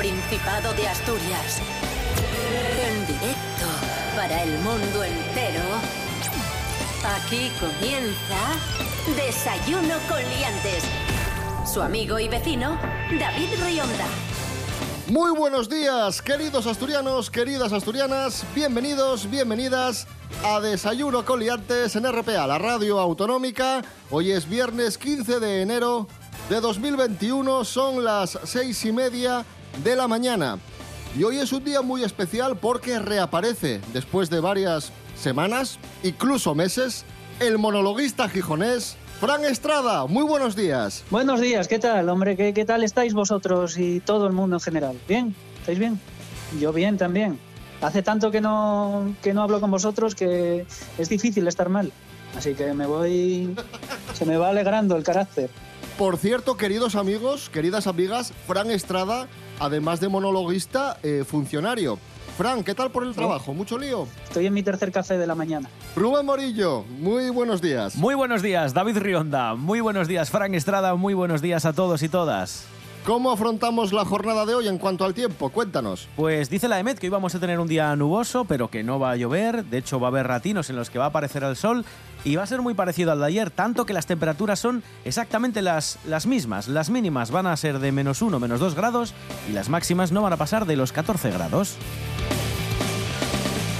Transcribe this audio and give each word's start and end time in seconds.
Principado 0.00 0.72
de 0.72 0.88
Asturias. 0.88 1.60
En 2.88 3.06
directo 3.06 3.66
para 4.16 4.44
el 4.44 4.58
mundo 4.60 5.04
entero. 5.04 5.60
Aquí 7.04 7.50
comienza 7.60 8.56
Desayuno 9.14 9.96
con 10.08 10.22
Liantes. 10.30 10.84
Su 11.70 11.82
amigo 11.82 12.18
y 12.18 12.28
vecino, 12.28 12.78
David 13.18 13.50
Rionda. 13.62 14.06
Muy 15.08 15.32
buenos 15.32 15.68
días, 15.68 16.22
queridos 16.22 16.66
asturianos, 16.66 17.30
queridas 17.30 17.74
asturianas, 17.74 18.46
bienvenidos, 18.54 19.28
bienvenidas 19.28 20.06
a 20.42 20.60
Desayuno 20.60 21.26
con 21.26 21.40
Liantes 21.40 21.94
en 21.94 22.10
RPA, 22.10 22.46
la 22.46 22.56
radio 22.56 22.98
autonómica. 22.98 23.82
Hoy 24.10 24.30
es 24.30 24.48
viernes 24.48 24.96
15 24.96 25.40
de 25.40 25.60
enero 25.60 26.08
de 26.48 26.58
2021, 26.58 27.66
son 27.66 28.02
las 28.02 28.38
seis 28.44 28.82
y 28.86 28.92
media 28.92 29.44
de 29.84 29.96
la 29.96 30.08
mañana. 30.08 30.58
Y 31.18 31.24
hoy 31.24 31.38
es 31.38 31.52
un 31.52 31.64
día 31.64 31.82
muy 31.82 32.04
especial 32.04 32.56
porque 32.56 32.98
reaparece, 32.98 33.80
después 33.92 34.30
de 34.30 34.40
varias 34.40 34.92
semanas, 35.16 35.78
incluso 36.02 36.54
meses, 36.54 37.04
el 37.40 37.58
monologuista 37.58 38.28
gijonés 38.28 38.96
Fran 39.20 39.44
Estrada. 39.44 40.06
Muy 40.06 40.24
buenos 40.24 40.56
días. 40.56 41.04
Buenos 41.10 41.40
días, 41.40 41.68
¿qué 41.68 41.78
tal, 41.78 42.08
hombre? 42.08 42.36
¿Qué, 42.36 42.54
¿Qué 42.54 42.64
tal 42.64 42.84
estáis 42.84 43.12
vosotros 43.12 43.76
y 43.76 44.00
todo 44.00 44.26
el 44.26 44.32
mundo 44.32 44.56
en 44.56 44.60
general? 44.60 44.98
¿Bien? 45.08 45.34
¿Estáis 45.58 45.78
bien? 45.78 46.00
Yo 46.58 46.72
bien 46.72 46.96
también. 46.96 47.38
Hace 47.82 48.02
tanto 48.02 48.30
que 48.30 48.40
no, 48.40 49.14
que 49.22 49.34
no 49.34 49.42
hablo 49.42 49.60
con 49.60 49.70
vosotros 49.70 50.14
que 50.14 50.66
es 50.98 51.08
difícil 51.08 51.46
estar 51.48 51.68
mal. 51.68 51.92
Así 52.36 52.54
que 52.54 52.72
me 52.72 52.86
voy... 52.86 53.54
Se 54.14 54.24
me 54.24 54.36
va 54.36 54.50
alegrando 54.50 54.96
el 54.96 55.02
carácter. 55.02 55.50
Por 55.98 56.16
cierto, 56.16 56.56
queridos 56.56 56.94
amigos, 56.94 57.50
queridas 57.50 57.86
amigas, 57.86 58.32
Fran 58.46 58.70
Estrada, 58.70 59.28
además 59.60 60.00
de 60.00 60.08
monologuista, 60.08 60.98
eh, 61.02 61.24
funcionario. 61.24 61.98
Fran, 62.36 62.64
¿qué 62.64 62.74
tal 62.74 62.90
por 62.90 63.04
el 63.04 63.14
trabajo? 63.14 63.52
¿Mucho 63.52 63.78
lío? 63.78 64.08
Estoy 64.24 64.46
en 64.46 64.54
mi 64.54 64.62
tercer 64.62 64.90
café 64.90 65.18
de 65.18 65.26
la 65.26 65.34
mañana. 65.34 65.68
Rubén 65.94 66.24
Morillo, 66.24 66.84
muy 66.98 67.28
buenos 67.28 67.60
días. 67.60 67.96
Muy 67.96 68.14
buenos 68.14 68.40
días, 68.40 68.72
David 68.72 68.96
Rionda. 68.96 69.54
Muy 69.54 69.80
buenos 69.80 70.08
días, 70.08 70.30
Fran 70.30 70.54
Estrada. 70.54 70.94
Muy 70.94 71.12
buenos 71.12 71.42
días 71.42 71.66
a 71.66 71.74
todos 71.74 72.02
y 72.02 72.08
todas. 72.08 72.66
¿Cómo 73.04 73.30
afrontamos 73.30 73.94
la 73.94 74.04
jornada 74.04 74.44
de 74.44 74.54
hoy 74.54 74.68
en 74.68 74.76
cuanto 74.76 75.04
al 75.04 75.14
tiempo? 75.14 75.48
Cuéntanos. 75.48 76.06
Pues 76.16 76.50
dice 76.50 76.68
la 76.68 76.78
EMET 76.78 76.98
que 76.98 77.06
hoy 77.06 77.10
vamos 77.10 77.34
a 77.34 77.40
tener 77.40 77.58
un 77.58 77.66
día 77.66 77.96
nuboso, 77.96 78.44
pero 78.44 78.68
que 78.68 78.82
no 78.82 78.98
va 78.98 79.12
a 79.12 79.16
llover. 79.16 79.64
De 79.64 79.78
hecho, 79.78 79.98
va 79.98 80.08
a 80.08 80.10
haber 80.10 80.26
ratinos 80.26 80.68
en 80.68 80.76
los 80.76 80.90
que 80.90 80.98
va 80.98 81.06
a 81.06 81.08
aparecer 81.08 81.42
el 81.42 81.56
sol 81.56 81.84
y 82.24 82.36
va 82.36 82.42
a 82.42 82.46
ser 82.46 82.62
muy 82.62 82.74
parecido 82.74 83.12
al 83.12 83.20
de 83.20 83.26
ayer, 83.26 83.50
tanto 83.50 83.86
que 83.86 83.92
las 83.92 84.06
temperaturas 84.06 84.58
son 84.58 84.82
exactamente 85.04 85.62
las, 85.62 85.98
las 86.06 86.26
mismas. 86.26 86.68
Las 86.68 86.90
mínimas 86.90 87.30
van 87.30 87.46
a 87.46 87.56
ser 87.56 87.78
de 87.78 87.92
menos 87.92 88.22
1, 88.22 88.38
menos 88.38 88.60
2 88.60 88.74
grados 88.74 89.14
y 89.48 89.52
las 89.52 89.68
máximas 89.68 90.12
no 90.12 90.22
van 90.22 90.32
a 90.32 90.36
pasar 90.36 90.66
de 90.66 90.76
los 90.76 90.92
14 90.92 91.30
grados. 91.30 91.76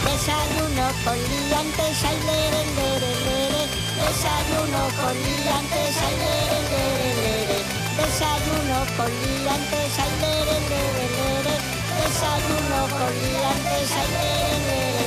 Desayuno 0.04 0.86
con 1.04 1.16
liantes, 1.16 2.04
ay, 2.04 2.18
lere. 2.26 2.60
Desayuno 4.00 4.82
con 5.00 5.14
liantes, 5.14 5.96
ay, 6.06 6.14
lere. 6.20 7.64
Desayuno 7.96 8.78
con 8.96 9.10
liantes, 9.10 9.98
ay, 9.98 10.12
lere. 10.20 10.56
Desayuno 12.00 12.80
con 12.90 13.12
liantes, 13.22 13.90
ay, 13.96 14.08
lere. 14.12 14.99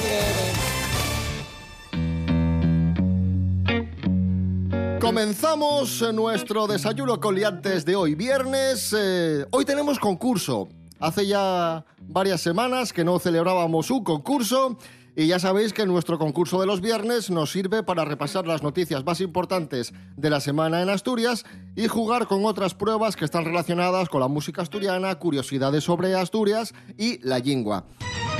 Comenzamos 5.03 6.01
nuestro 6.13 6.65
desayuno 6.65 7.19
con 7.19 7.35
liantes 7.35 7.83
de 7.83 7.93
hoy, 7.93 8.15
viernes. 8.15 8.95
eh, 8.97 9.45
hoy 9.51 9.65
tenemos 9.65 9.99
concurso. 9.99 10.69
Hace 10.97 11.27
ya 11.27 11.83
varias 12.03 12.39
semanas 12.39 12.93
que 12.93 13.03
no 13.03 13.19
celebrábamos 13.19 13.91
un 13.91 14.01
concurso 14.01 14.77
y 15.15 15.27
ya 15.27 15.39
sabéis 15.39 15.73
que 15.73 15.85
nuestro 15.85 16.17
concurso 16.17 16.59
de 16.59 16.67
los 16.67 16.81
viernes 16.81 17.29
nos 17.29 17.51
sirve 17.51 17.83
para 17.83 18.05
repasar 18.05 18.47
las 18.47 18.63
noticias 18.63 19.05
más 19.05 19.21
importantes 19.21 19.93
de 20.17 20.29
la 20.29 20.39
semana 20.39 20.81
en 20.81 20.89
Asturias 20.89 21.45
y 21.75 21.87
jugar 21.87 22.27
con 22.27 22.45
otras 22.45 22.73
pruebas 22.73 23.15
que 23.15 23.25
están 23.25 23.45
relacionadas 23.45 24.09
con 24.09 24.21
la 24.21 24.27
música 24.27 24.61
asturiana, 24.61 25.13
curiosidades 25.15 25.83
sobre 25.83 26.15
Asturias 26.15 26.73
y 26.97 27.19
la 27.25 27.39
lingua. 27.39 27.85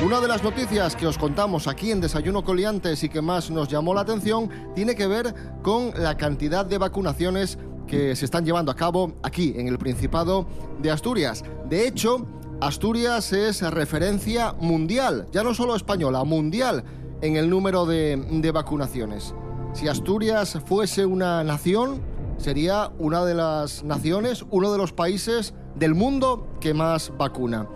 Una 0.04 0.20
de 0.20 0.28
las 0.28 0.44
noticias 0.44 0.96
que 0.96 1.08
os 1.08 1.18
contamos 1.18 1.68
aquí 1.68 1.92
en 1.92 2.02
Desayuno 2.02 2.44
Coliantes 2.44 3.04
y 3.04 3.10
que 3.10 3.22
más 3.22 3.52
nos 3.52 3.68
llamó 3.70 3.94
la 3.94 4.02
atención 4.02 4.50
tiene 4.76 4.96
que 4.96 5.08
ver 5.08 5.34
con 5.62 5.92
la 5.96 6.18
cantidad 6.18 6.66
de 6.66 6.80
vacunaciones 6.80 7.58
que 7.88 8.16
se 8.16 8.26
están 8.26 8.46
llevando 8.46 8.72
a 8.72 8.76
cabo 8.76 9.14
aquí 9.22 9.54
en 9.56 9.68
el 9.68 9.78
Principado 9.78 10.48
de 10.80 10.90
Asturias. 10.90 11.44
De 11.70 11.88
hecho, 11.88 12.26
Asturias 12.62 13.34
es 13.34 13.62
referencia 13.62 14.54
mundial, 14.54 15.28
ya 15.32 15.44
no 15.44 15.54
solo 15.54 15.76
española, 15.76 16.24
mundial 16.24 16.84
en 17.22 17.36
el 17.36 17.50
número 17.50 17.86
de, 17.86 18.16
de 18.16 18.52
vacunaciones. 18.52 19.34
Si 19.74 19.88
Asturias 19.88 20.60
fuese 20.66 21.06
una 21.06 21.44
nación, 21.44 22.02
sería 22.38 22.92
una 23.00 23.26
de 23.26 23.34
las 23.34 23.84
naciones, 23.84 24.46
uno 24.50 24.72
de 24.72 24.78
los 24.78 24.94
países 24.94 25.54
del 25.76 25.96
mundo 25.96 26.48
que 26.60 26.74
más 26.74 27.12
vacuna. 27.18 27.68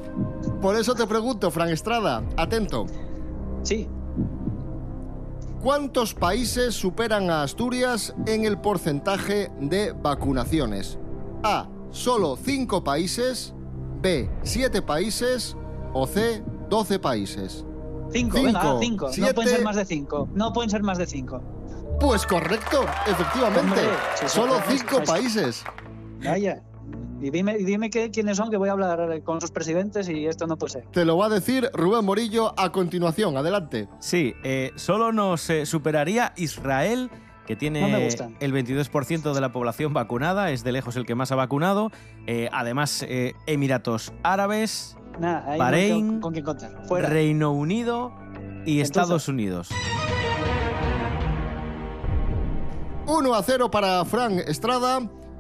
Por 0.62 0.76
eso 0.76 0.96
te 0.96 1.08
pregunto, 1.08 1.50
Fran 1.52 1.70
Estrada, 1.70 2.24
atento, 2.38 2.86
Sí, 3.64 3.86
¿cuántos 5.62 6.14
países 6.14 6.74
superan 6.74 7.30
a 7.30 7.44
Asturias 7.44 8.16
en 8.26 8.46
el 8.46 8.60
porcentaje 8.60 9.52
de 9.60 9.92
vacunaciones? 9.92 10.98
A, 11.44 11.68
solo 11.92 12.38
5 12.38 12.84
países, 12.84 13.54
B, 14.02 14.30
7 14.44 14.82
países 14.82 15.56
o 15.94 16.06
C, 16.06 16.44
12 16.70 17.00
países. 17.00 17.66
cinco, 18.12 18.38
Cinco, 18.38 18.44
venga, 18.44 18.62
ah, 18.62 18.78
cinco. 18.80 19.10
siete. 19.12 19.30
No 19.30 19.36
pueden 19.36 19.50
ser 19.56 19.64
más 19.64 19.76
de 19.76 19.86
cinco. 19.86 20.30
No 20.34 20.54
pueden 20.54 20.70
ser 20.70 20.84
más 20.84 20.98
de 20.98 21.06
cinco. 21.06 21.42
Pues 22.00 22.26
correcto, 22.26 22.86
efectivamente. 23.08 23.60
Hombre, 23.82 24.28
Solo 24.28 24.56
sí, 24.68 24.78
cinco 24.78 24.98
sí. 25.00 25.06
países. 25.06 25.64
Vaya. 26.24 26.62
Y 27.20 27.32
dime, 27.32 27.58
y 27.58 27.64
dime 27.64 27.90
qué, 27.90 28.12
quiénes 28.12 28.38
son, 28.38 28.52
que 28.52 28.58
voy 28.58 28.70
a 28.70 28.74
hablar 28.74 29.24
con 29.24 29.42
sus 29.42 29.50
presidentes 29.50 30.08
y 30.08 30.28
esto 30.28 30.46
no 30.46 30.56
puede 30.58 30.74
ser. 30.74 30.86
Te 30.92 31.04
lo 31.04 31.18
va 31.18 31.26
a 31.26 31.30
decir 31.30 31.68
Rubén 31.74 32.06
Morillo 32.06 32.54
a 32.58 32.72
continuación. 32.72 33.36
Adelante. 33.38 33.90
Sí, 34.00 34.36
eh, 34.44 34.72
solo 34.76 35.12
nos 35.12 35.50
eh, 35.50 35.66
superaría 35.66 36.34
Israel, 36.38 37.10
que 37.48 37.56
tiene 37.56 38.08
el 38.40 38.54
22% 38.54 39.34
de 39.34 39.42
la 39.42 39.52
población 39.52 39.94
vacunada, 39.94 40.52
es 40.52 40.64
de 40.64 40.72
lejos 40.74 40.96
el 40.98 41.06
que 41.06 41.16
más 41.16 41.32
ha 41.32 41.36
vacunado. 41.36 41.92
Eh, 42.28 42.50
además, 42.52 43.04
eh, 43.08 43.34
Emiratos 43.48 44.14
Árabes, 44.22 44.98
Nada, 45.20 45.58
Bahrein, 45.58 46.20
con. 46.20 46.36
Fuera. 46.88 47.10
Reino 47.10 47.52
Unido 47.54 48.12
y 48.66 48.82
Entonces- 48.82 48.82
Estados 48.82 49.28
Unidos. 49.30 49.70
1 53.08 53.34
a 53.34 53.42
0 53.42 53.72
para 53.72 54.04
Fran 54.06 54.40
Estrada. 54.40 55.00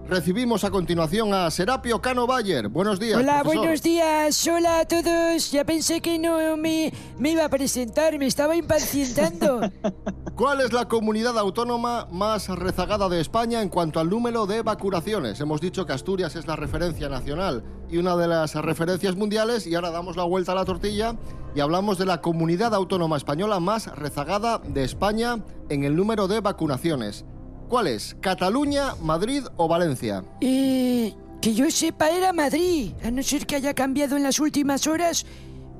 Recibimos 0.10 0.64
a 0.64 0.72
continuación 0.72 1.34
a 1.34 1.52
Serapio 1.52 2.02
Cano 2.02 2.26
Bayer. 2.26 2.70
Buenos 2.70 2.98
días. 2.98 3.20
Hola, 3.20 3.42
profesor. 3.42 3.58
buenos 3.58 3.84
días. 3.84 4.48
Hola 4.48 4.80
a 4.80 4.86
todos. 4.86 5.52
Ya 5.52 5.66
pensé 5.66 6.00
que 6.00 6.18
no 6.18 6.56
me, 6.56 6.94
me 7.20 7.32
iba 7.32 7.44
a 7.44 7.50
presentar, 7.50 8.18
me 8.18 8.26
estaba 8.26 8.56
impacientando. 8.56 9.60
¿Cuál 10.36 10.62
es 10.62 10.72
la 10.72 10.88
comunidad 10.88 11.38
autónoma 11.38 12.08
más 12.10 12.48
rezagada 12.48 13.10
de 13.10 13.20
España 13.20 13.62
en 13.62 13.68
cuanto 13.68 14.00
al 14.00 14.10
número 14.10 14.46
de 14.46 14.62
vacunaciones? 14.62 15.42
Hemos 15.42 15.60
dicho 15.60 15.86
que 15.86 15.92
Asturias 15.92 16.38
es 16.38 16.48
la 16.48 16.56
referencia 16.56 17.10
nacional 17.10 17.66
y 17.90 17.98
una 17.98 18.16
de 18.16 18.30
las 18.30 18.56
referencias 18.56 19.18
mundiales 19.18 19.68
y 19.68 19.76
ahora 19.76 19.92
damos 19.92 20.16
la 20.16 20.24
vuelta 20.24 20.54
a 20.54 20.56
la 20.56 20.64
tortilla 20.64 21.18
y 21.54 21.60
hablamos 21.60 21.98
de 21.98 22.06
la 22.06 22.22
comunidad 22.22 22.74
autónoma 22.74 23.18
española 23.18 23.60
más 23.60 23.88
rezagada 23.88 24.60
de 24.60 24.86
España 24.86 25.44
en 25.68 25.84
el 25.84 25.98
número 25.98 26.30
de 26.30 26.40
vacunaciones. 26.40 27.26
¿Cuál 27.68 27.88
es? 27.88 28.16
¿Cataluña, 28.22 28.96
Madrid 29.02 29.44
o 29.58 29.68
Valencia? 29.68 30.24
Eh, 30.42 31.14
que 31.42 31.54
yo 31.54 31.70
sepa 31.70 32.10
era 32.10 32.32
Madrid, 32.32 32.94
a 33.04 33.12
no 33.12 33.22
ser 33.22 33.46
que 33.46 33.56
haya 33.56 33.74
cambiado 33.74 34.16
en 34.16 34.24
las 34.24 34.40
últimas 34.40 34.88
horas, 34.88 35.26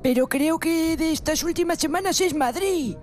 pero 0.02 0.26
creo 0.28 0.58
que 0.58 0.96
de 0.96 1.12
estas 1.12 1.42
últimas 1.42 1.78
semanas 1.78 2.20
es 2.20 2.34
Madrid. 2.34 2.96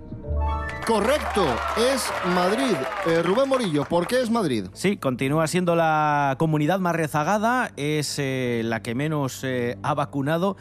Correcto, 0.86 1.44
es 1.76 2.08
Madrid. 2.32 2.76
Eh, 3.06 3.20
Rubén 3.22 3.48
Morillo, 3.48 3.84
¿por 3.86 4.06
qué 4.06 4.22
es 4.22 4.30
Madrid? 4.30 4.66
Sí, 4.72 4.96
continúa 4.96 5.48
siendo 5.48 5.74
la 5.74 6.36
comunidad 6.38 6.78
más 6.78 6.94
rezagada, 6.94 7.72
es 7.76 8.20
eh, 8.20 8.62
la 8.64 8.82
que 8.82 8.94
menos 8.94 9.42
eh, 9.42 9.78
ha 9.82 9.94
vacunado 9.94 10.56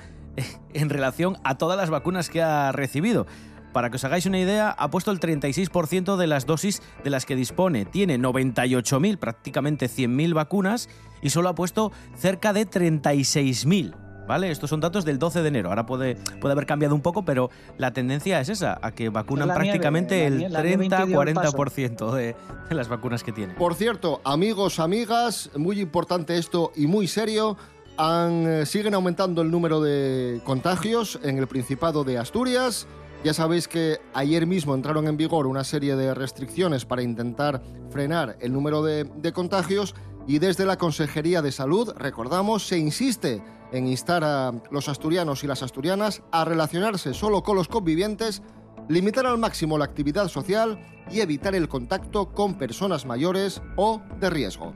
en 0.73 0.89
relación 0.89 1.37
a 1.43 1.59
todas 1.59 1.77
las 1.77 1.91
vacunas 1.91 2.29
que 2.29 2.41
ha 2.41 2.71
recibido. 2.71 3.27
Para 3.75 3.89
que 3.89 3.97
os 3.97 4.05
hagáis 4.05 4.25
una 4.25 4.39
idea, 4.39 4.69
ha 4.71 4.89
puesto 4.89 5.11
el 5.11 5.19
36% 5.19 6.15
de 6.15 6.27
las 6.27 6.45
dosis 6.45 6.81
de 7.03 7.09
las 7.09 7.25
que 7.25 7.35
dispone. 7.35 7.83
Tiene 7.83 8.17
98.000, 8.17 9.17
prácticamente 9.17 9.87
100.000 9.87 10.33
vacunas 10.33 10.87
y 11.21 11.29
solo 11.29 11.49
ha 11.49 11.55
puesto 11.55 11.91
cerca 12.17 12.53
de 12.53 12.65
36.000. 12.69 13.93
¿Vale? 14.29 14.49
Estos 14.49 14.69
son 14.69 14.79
datos 14.79 15.03
del 15.03 15.19
12 15.19 15.41
de 15.41 15.47
enero. 15.49 15.69
Ahora 15.69 15.85
puede, 15.85 16.15
puede 16.39 16.53
haber 16.53 16.65
cambiado 16.65 16.95
un 16.95 17.01
poco, 17.01 17.25
pero 17.25 17.49
la 17.77 17.91
tendencia 17.91 18.39
es 18.39 18.47
esa, 18.47 18.79
a 18.81 18.91
que 18.91 19.09
vacunan 19.09 19.49
La 19.49 19.53
prácticamente 19.55 20.25
el 20.25 20.39
nie- 20.39 20.49
la 20.49 20.63
nieve 20.63 20.85
impidió 20.85 21.21
el 21.21 21.33
paso. 21.33 21.51
30-40% 21.51 22.11
de, 22.13 22.35
de 22.69 22.75
las 22.75 22.87
vacunas 22.87 23.23
que 23.23 23.33
tiene. 23.33 23.55
Por 23.55 23.75
cierto, 23.75 24.21
amigos, 24.23 24.79
amigas, 24.79 25.51
muy 25.57 25.81
importante 25.81 26.37
esto 26.37 26.71
y 26.77 26.87
muy 26.87 27.07
serio, 27.07 27.57
han- 27.97 28.47
eh, 28.47 28.65
siguen 28.65 28.93
aumentando 28.95 29.41
el 29.43 29.51
número 29.51 29.79
de 29.81 30.39
contagios 30.45 31.19
en 31.21 31.37
el 31.37 31.45
Principado 31.47 32.03
de 32.05 32.17
Asturias. 32.17 32.87
Ya 33.25 33.33
sabéis 33.33 33.67
que 33.67 33.99
ayer 34.13 34.45
mismo 34.45 34.75
entraron 34.75 35.07
en 35.07 35.17
vigor 35.17 35.47
una 35.47 35.63
serie 35.63 35.95
de 35.95 36.13
restricciones 36.13 36.85
para 36.85 37.01
intentar 37.01 37.59
frenar 37.89 38.37
el 38.39 38.53
número 38.53 38.83
de, 38.83 39.33
contagios 39.33 39.95
y 40.27 40.37
desde 40.37 40.63
la 40.63 40.77
Consejería 40.77 41.41
de 41.41 41.51
Salud, 41.51 41.91
recordamos, 41.97 42.67
se 42.67 42.77
insiste 42.77 43.43
en 43.71 43.87
instar 43.87 44.23
a 44.23 44.53
los 44.69 44.89
asturianos 44.89 45.43
y 45.43 45.47
las 45.47 45.63
asturianas 45.63 46.21
a 46.31 46.45
relacionarse 46.45 47.15
solo 47.15 47.41
con 47.41 47.55
los 47.55 47.67
convivientes, 47.67 48.43
limitar 48.89 49.25
al 49.25 49.39
máximo 49.39 49.79
la 49.79 49.85
actividad 49.85 50.27
social 50.27 50.77
y 51.09 51.21
evitar 51.21 51.55
el 51.55 51.67
contacto 51.67 52.31
con 52.31 52.59
personas 52.59 53.07
mayores 53.07 53.59
o 53.75 54.03
de 54.19 54.29
riesgo. 54.29 54.75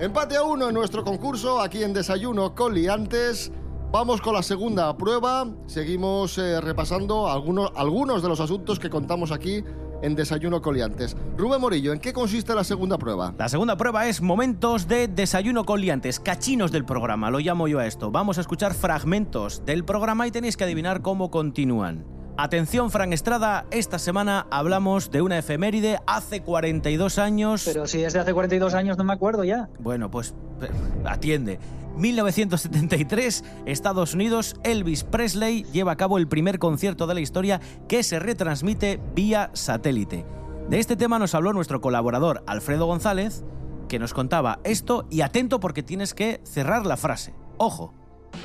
Empate 0.00 0.34
a 0.34 0.42
uno 0.42 0.70
en 0.70 0.74
nuestro 0.74 1.04
concurso 1.04 1.60
aquí 1.60 1.84
en 1.84 1.92
Desayuno 1.92 2.56
con 2.56 2.74
Liantes. 2.74 3.52
Vamos 3.92 4.22
con 4.22 4.32
la 4.32 4.42
segunda 4.42 4.96
prueba. 4.96 5.46
Seguimos 5.66 6.38
eh, 6.38 6.62
repasando 6.62 7.28
algunos, 7.28 7.70
algunos 7.76 8.22
de 8.22 8.28
los 8.30 8.40
asuntos 8.40 8.78
que 8.78 8.88
contamos 8.88 9.32
aquí 9.32 9.62
en 10.00 10.14
Desayuno 10.14 10.62
con 10.62 10.74
Liantes. 10.74 11.14
Rubén 11.36 11.60
Morillo, 11.60 11.92
¿en 11.92 12.00
qué 12.00 12.14
consiste 12.14 12.54
la 12.54 12.64
segunda 12.64 12.96
prueba? 12.96 13.34
La 13.36 13.50
segunda 13.50 13.76
prueba 13.76 14.06
es 14.08 14.22
momentos 14.22 14.88
de 14.88 15.08
desayuno 15.08 15.66
con 15.66 15.82
liantes, 15.82 16.20
cachinos 16.20 16.72
del 16.72 16.86
programa, 16.86 17.30
lo 17.30 17.38
llamo 17.38 17.68
yo 17.68 17.80
a 17.80 17.86
esto. 17.86 18.10
Vamos 18.10 18.38
a 18.38 18.40
escuchar 18.40 18.72
fragmentos 18.72 19.62
del 19.66 19.84
programa 19.84 20.26
y 20.26 20.30
tenéis 20.30 20.56
que 20.56 20.64
adivinar 20.64 21.02
cómo 21.02 21.30
continúan. 21.30 22.06
Atención, 22.38 22.90
Fran 22.90 23.12
Estrada, 23.12 23.66
esta 23.70 23.98
semana 23.98 24.46
hablamos 24.50 25.10
de 25.10 25.20
una 25.20 25.36
efeméride 25.36 25.98
hace 26.06 26.40
42 26.40 27.18
años. 27.18 27.64
Pero 27.66 27.86
si 27.86 28.02
es 28.02 28.14
de 28.14 28.20
hace 28.20 28.32
42 28.32 28.72
años 28.72 28.96
no 28.96 29.04
me 29.04 29.12
acuerdo 29.12 29.44
ya. 29.44 29.68
Bueno, 29.80 30.10
pues 30.10 30.34
eh, 30.62 30.70
atiende. 31.04 31.58
1973, 31.96 33.44
Estados 33.66 34.14
Unidos, 34.14 34.56
Elvis 34.64 35.04
Presley 35.04 35.64
lleva 35.72 35.92
a 35.92 35.96
cabo 35.96 36.18
el 36.18 36.28
primer 36.28 36.58
concierto 36.58 37.06
de 37.06 37.14
la 37.14 37.20
historia 37.20 37.60
que 37.88 38.02
se 38.02 38.18
retransmite 38.18 39.00
vía 39.14 39.50
satélite. 39.54 40.24
De 40.68 40.78
este 40.78 40.96
tema 40.96 41.18
nos 41.18 41.34
habló 41.34 41.52
nuestro 41.52 41.80
colaborador 41.80 42.42
Alfredo 42.46 42.86
González, 42.86 43.44
que 43.88 43.98
nos 43.98 44.14
contaba 44.14 44.60
esto 44.64 45.06
y 45.10 45.20
atento 45.20 45.60
porque 45.60 45.82
tienes 45.82 46.14
que 46.14 46.40
cerrar 46.44 46.86
la 46.86 46.96
frase. 46.96 47.34
Ojo. 47.58 47.94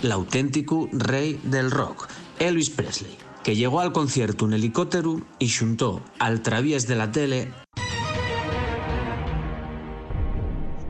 l'auténtico 0.02 0.90
rei 0.92 1.40
del 1.44 1.72
rock, 1.72 2.08
Elvis 2.40 2.70
Presley, 2.70 3.18
que 3.44 3.56
llegó 3.56 3.80
al 3.80 3.94
concierto 3.94 4.46
en 4.46 4.54
helicóptero 4.54 5.22
y 5.40 5.50
juntó 5.50 6.02
al 6.20 6.42
traviés 6.42 6.88
de 6.88 6.96
la 6.96 7.12
tele 7.12 7.52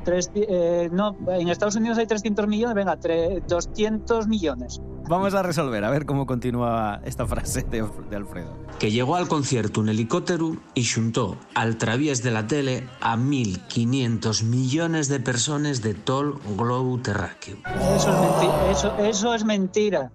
Tres- 0.07 0.31
eh, 0.35 0.87
no, 0.89 1.17
en 1.27 1.49
Estados 1.49 1.75
Unidos 1.75 1.97
hay 1.97 2.07
300 2.07 2.47
millones, 2.47 2.75
venga, 2.75 2.97
tre- 2.97 3.43
200 3.45 4.25
millones. 4.29 4.79
Vamos 5.09 5.33
a 5.33 5.43
resolver, 5.43 5.83
a 5.83 5.89
ver 5.89 6.05
cómo 6.05 6.25
continúa 6.25 7.01
esta 7.03 7.25
frase 7.27 7.63
de, 7.63 7.85
de 8.09 8.15
Alfredo. 8.15 8.53
que 8.79 8.89
llegó 8.89 9.17
al 9.17 9.27
concierto 9.27 9.81
en 9.81 9.89
helicóptero 9.89 10.55
y 10.75 10.85
juntó 10.85 11.35
al 11.55 11.75
traviés 11.77 12.23
de 12.23 12.31
la 12.31 12.47
tele 12.47 12.87
a 13.01 13.17
1.500 13.17 14.43
millones 14.43 15.09
de 15.09 15.19
personas 15.19 15.81
de 15.81 15.93
todo 15.93 16.21
el 16.21 16.33
globo 16.55 16.97
terráqueo. 16.99 17.57
Eso 17.95 18.09
es 18.09 18.19
mentira. 18.21 18.71
Eso, 18.71 18.97
eso 18.99 19.33
es 19.33 19.43
mentira. 19.43 20.11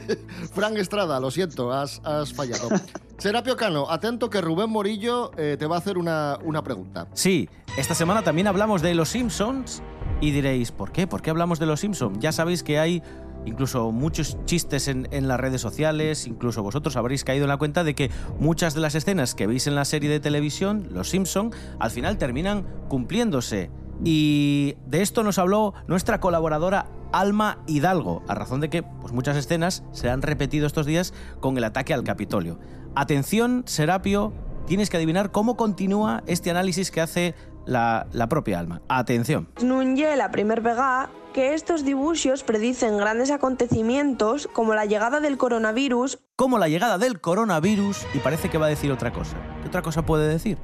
Frank 0.54 0.76
Estrada, 0.76 1.20
lo 1.20 1.30
siento, 1.30 1.72
has, 1.72 2.00
has 2.04 2.32
fallado. 2.32 2.68
Serapio 3.18 3.56
Cano, 3.56 3.90
atento 3.90 4.30
que 4.30 4.40
Rubén 4.40 4.70
Morillo 4.70 5.30
eh, 5.36 5.56
te 5.58 5.66
va 5.66 5.76
a 5.76 5.78
hacer 5.78 5.98
una, 5.98 6.38
una 6.44 6.62
pregunta. 6.62 7.08
Sí, 7.14 7.48
esta 7.76 7.94
semana 7.94 8.22
también 8.22 8.46
hablamos 8.48 8.82
de 8.82 8.94
Los 8.94 9.10
Simpsons 9.10 9.82
y 10.20 10.30
diréis, 10.32 10.72
¿por 10.72 10.92
qué? 10.92 11.06
¿Por 11.06 11.22
qué 11.22 11.30
hablamos 11.30 11.58
de 11.58 11.66
Los 11.66 11.80
Simpsons? 11.80 12.18
Ya 12.18 12.32
sabéis 12.32 12.62
que 12.62 12.78
hay 12.78 13.02
incluso 13.44 13.90
muchos 13.90 14.36
chistes 14.44 14.88
en, 14.88 15.08
en 15.10 15.28
las 15.28 15.38
redes 15.38 15.60
sociales, 15.60 16.26
incluso 16.26 16.62
vosotros 16.62 16.96
habréis 16.96 17.24
caído 17.24 17.44
en 17.44 17.48
la 17.48 17.56
cuenta 17.56 17.84
de 17.84 17.94
que 17.94 18.10
muchas 18.38 18.74
de 18.74 18.80
las 18.80 18.94
escenas 18.94 19.34
que 19.34 19.46
veis 19.46 19.66
en 19.66 19.74
la 19.74 19.84
serie 19.84 20.10
de 20.10 20.20
televisión, 20.20 20.88
Los 20.92 21.10
Simpsons, 21.10 21.54
al 21.78 21.90
final 21.90 22.18
terminan 22.18 22.64
cumpliéndose. 22.88 23.70
Y 24.04 24.76
de 24.86 25.02
esto 25.02 25.22
nos 25.22 25.38
habló 25.38 25.74
nuestra 25.86 26.20
colaboradora 26.20 26.86
Alma 27.12 27.58
Hidalgo, 27.66 28.22
a 28.26 28.34
razón 28.34 28.60
de 28.60 28.70
que 28.70 28.82
pues, 28.82 29.12
muchas 29.12 29.36
escenas 29.36 29.84
se 29.92 30.10
han 30.10 30.22
repetido 30.22 30.66
estos 30.66 30.86
días 30.86 31.12
con 31.40 31.56
el 31.56 31.64
ataque 31.64 31.94
al 31.94 32.04
Capitolio. 32.04 32.58
Atención, 32.94 33.62
Serapio, 33.66 34.32
tienes 34.66 34.90
que 34.90 34.96
adivinar 34.96 35.30
cómo 35.30 35.56
continúa 35.56 36.22
este 36.26 36.50
análisis 36.50 36.90
que 36.90 37.00
hace 37.00 37.34
la, 37.64 38.06
la 38.12 38.28
propia 38.28 38.58
Alma. 38.58 38.82
Atención. 38.88 39.48
Non 39.62 39.94
lle 39.94 40.18
la 40.18 40.34
primer 40.34 40.60
vegada 40.60 41.10
que 41.32 41.54
estos 41.54 41.84
dibuixos 41.84 42.42
predicen 42.42 42.98
grandes 42.98 43.30
acontecimientos 43.30 44.48
como 44.52 44.74
la 44.74 44.84
llegada 44.84 45.20
del 45.20 45.38
coronavirus 45.38 46.18
Como 46.36 46.58
la 46.58 46.68
llegada 46.68 46.98
del 46.98 47.20
coronavirus 47.20 48.04
y 48.12 48.18
parece 48.18 48.50
que 48.50 48.58
va 48.58 48.66
a 48.66 48.68
decir 48.68 48.90
otra 48.90 49.12
cosa. 49.12 49.36
¿Qué 49.62 49.68
otra 49.68 49.80
cosa 49.80 50.04
puede 50.04 50.28
decir? 50.28 50.58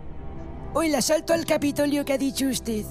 O 0.74 0.82
el 0.82 0.94
asalto 0.94 1.32
al 1.32 1.46
Capitolio 1.46 2.04
que 2.04 2.12
ha 2.12 2.18
dicho 2.18 2.46
usted. 2.46 2.84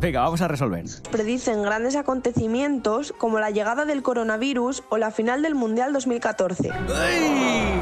Venga, 0.00 0.20
vamos 0.20 0.40
a 0.42 0.48
resolver. 0.48 0.84
predicen 1.10 1.62
grandes 1.62 1.96
acontecimientos 1.96 3.12
como 3.18 3.40
la 3.40 3.50
llegada 3.50 3.84
del 3.84 4.02
coronavirus 4.02 4.84
o 4.90 4.96
la 4.96 5.10
final 5.10 5.42
del 5.42 5.56
Mundial 5.56 5.92
2014. 5.92 6.70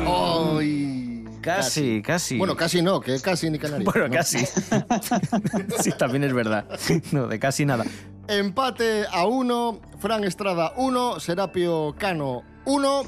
¡Ay! 0.07 1.25
Casi, 1.43 2.03
casi. 2.03 2.39
Bueno, 2.39 2.57
casi 2.57 2.83
no, 2.83 3.01
que 3.01 3.21
casi 3.21 3.51
ni 3.51 3.59
canario. 3.59 3.85
Bueno, 3.85 4.09
¿no? 4.09 4.15
casi. 4.15 4.39
sí, 5.81 5.93
también 5.97 6.25
es 6.25 6.33
verdad. 6.33 6.65
No, 7.13 7.29
de 7.29 7.39
casi 7.39 7.65
nada. 7.65 7.85
Empate 8.27 9.05
a 9.13 9.27
uno, 9.27 9.79
Fran 10.01 10.25
Estrada 10.25 10.73
1, 10.77 11.21
Serapio 11.21 11.95
Cano 11.97 12.43
1. 12.65 13.03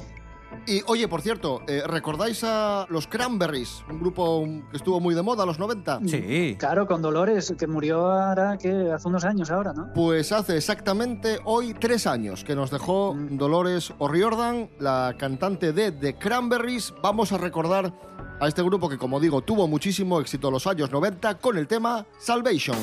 Y 0.65 0.81
oye, 0.87 1.07
por 1.07 1.21
cierto, 1.21 1.61
eh, 1.67 1.81
¿recordáis 1.85 2.43
a 2.43 2.85
los 2.89 3.07
Cranberries? 3.07 3.83
Un 3.89 3.99
grupo 3.99 4.45
que 4.69 4.77
estuvo 4.77 4.99
muy 4.99 5.15
de 5.15 5.21
moda 5.21 5.43
a 5.43 5.45
los 5.45 5.59
90. 5.59 6.01
Sí. 6.05 6.55
Claro, 6.59 6.87
con 6.87 7.01
Dolores, 7.01 7.53
que 7.57 7.67
murió 7.67 8.11
ahora, 8.11 8.57
que 8.57 8.91
hace 8.91 9.07
unos 9.07 9.25
años 9.25 9.49
ahora, 9.49 9.73
¿no? 9.73 9.91
Pues 9.93 10.31
hace 10.31 10.57
exactamente 10.57 11.39
hoy 11.45 11.73
tres 11.73 12.07
años 12.07 12.43
que 12.43 12.55
nos 12.55 12.71
dejó 12.71 13.15
Dolores 13.31 13.93
O'Riordan, 13.97 14.69
la 14.79 15.15
cantante 15.17 15.73
de 15.73 15.91
The 15.91 16.15
Cranberries. 16.15 16.93
Vamos 17.01 17.31
a 17.31 17.37
recordar 17.37 17.93
a 18.39 18.47
este 18.47 18.63
grupo 18.63 18.89
que, 18.89 18.97
como 18.97 19.19
digo, 19.19 19.41
tuvo 19.41 19.67
muchísimo 19.67 20.19
éxito 20.19 20.47
en 20.47 20.53
los 20.53 20.67
años 20.67 20.91
90 20.91 21.39
con 21.39 21.57
el 21.57 21.67
tema 21.67 22.05
Salvation. 22.19 22.77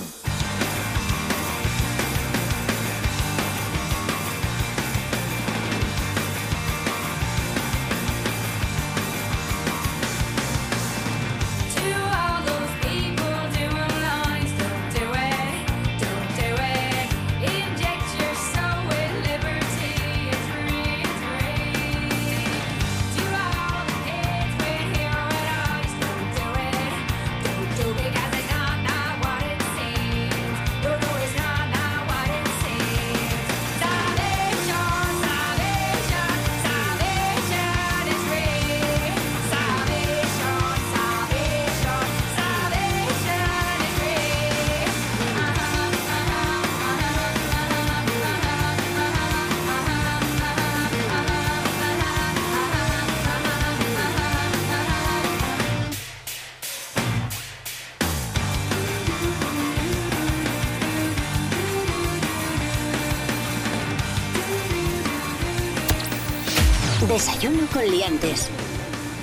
Desayuno 67.16 67.66
con 67.72 67.82
liantes. 67.90 68.50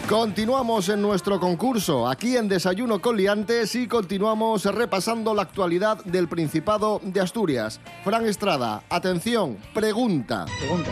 Continuamos 0.10 0.90
en 0.90 1.00
nuestro 1.00 1.40
concurso, 1.40 2.08
aquí 2.08 2.36
en 2.36 2.48
Desayuno 2.50 3.00
con 3.00 3.16
Liantes 3.16 3.76
y 3.76 3.88
continuamos 3.88 4.66
repasando 4.66 5.36
la 5.36 5.44
actualidad 5.44 6.04
del 6.04 6.28
Principado 6.28 7.00
de 7.04 7.22
Asturias. 7.22 7.80
Fran 8.04 8.26
Estrada, 8.26 8.82
atención, 8.90 9.60
pregunta. 9.76 10.46
Pregunta. 10.60 10.90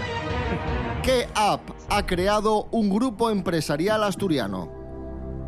¿Qué 1.01 1.27
app 1.33 1.71
ha 1.89 2.05
creado 2.05 2.65
un 2.65 2.91
grupo 2.91 3.31
empresarial 3.31 4.03
asturiano? 4.03 4.71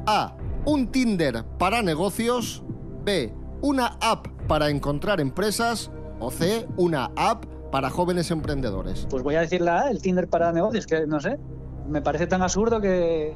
A. 0.07 0.36
Un 0.65 0.91
Tinder 0.91 1.45
para 1.60 1.83
negocios. 1.83 2.63
B. 3.03 3.31
una 3.62 4.00
app 4.01 4.25
para 4.48 4.72
encontrar 4.72 5.22
empresas 5.22 5.91
o 6.19 6.31
C, 6.31 6.67
una 6.77 7.12
app 7.15 7.45
para 7.74 7.89
jóvenes 7.89 8.30
emprendedores. 8.30 9.08
Pues 9.10 9.24
voy 9.24 9.34
a 9.34 9.42
decir 9.42 9.60
la 9.60 9.82
A, 9.82 9.89
el 9.89 10.00
Tinder 10.00 10.30
para 10.30 10.51
negocios, 10.51 10.86
que 10.86 11.08
no 11.08 11.20
sé. 11.20 11.39
Me 11.89 12.03
parece 12.03 12.27
tan 12.27 12.44
absurdo 12.44 12.80
que. 12.80 13.36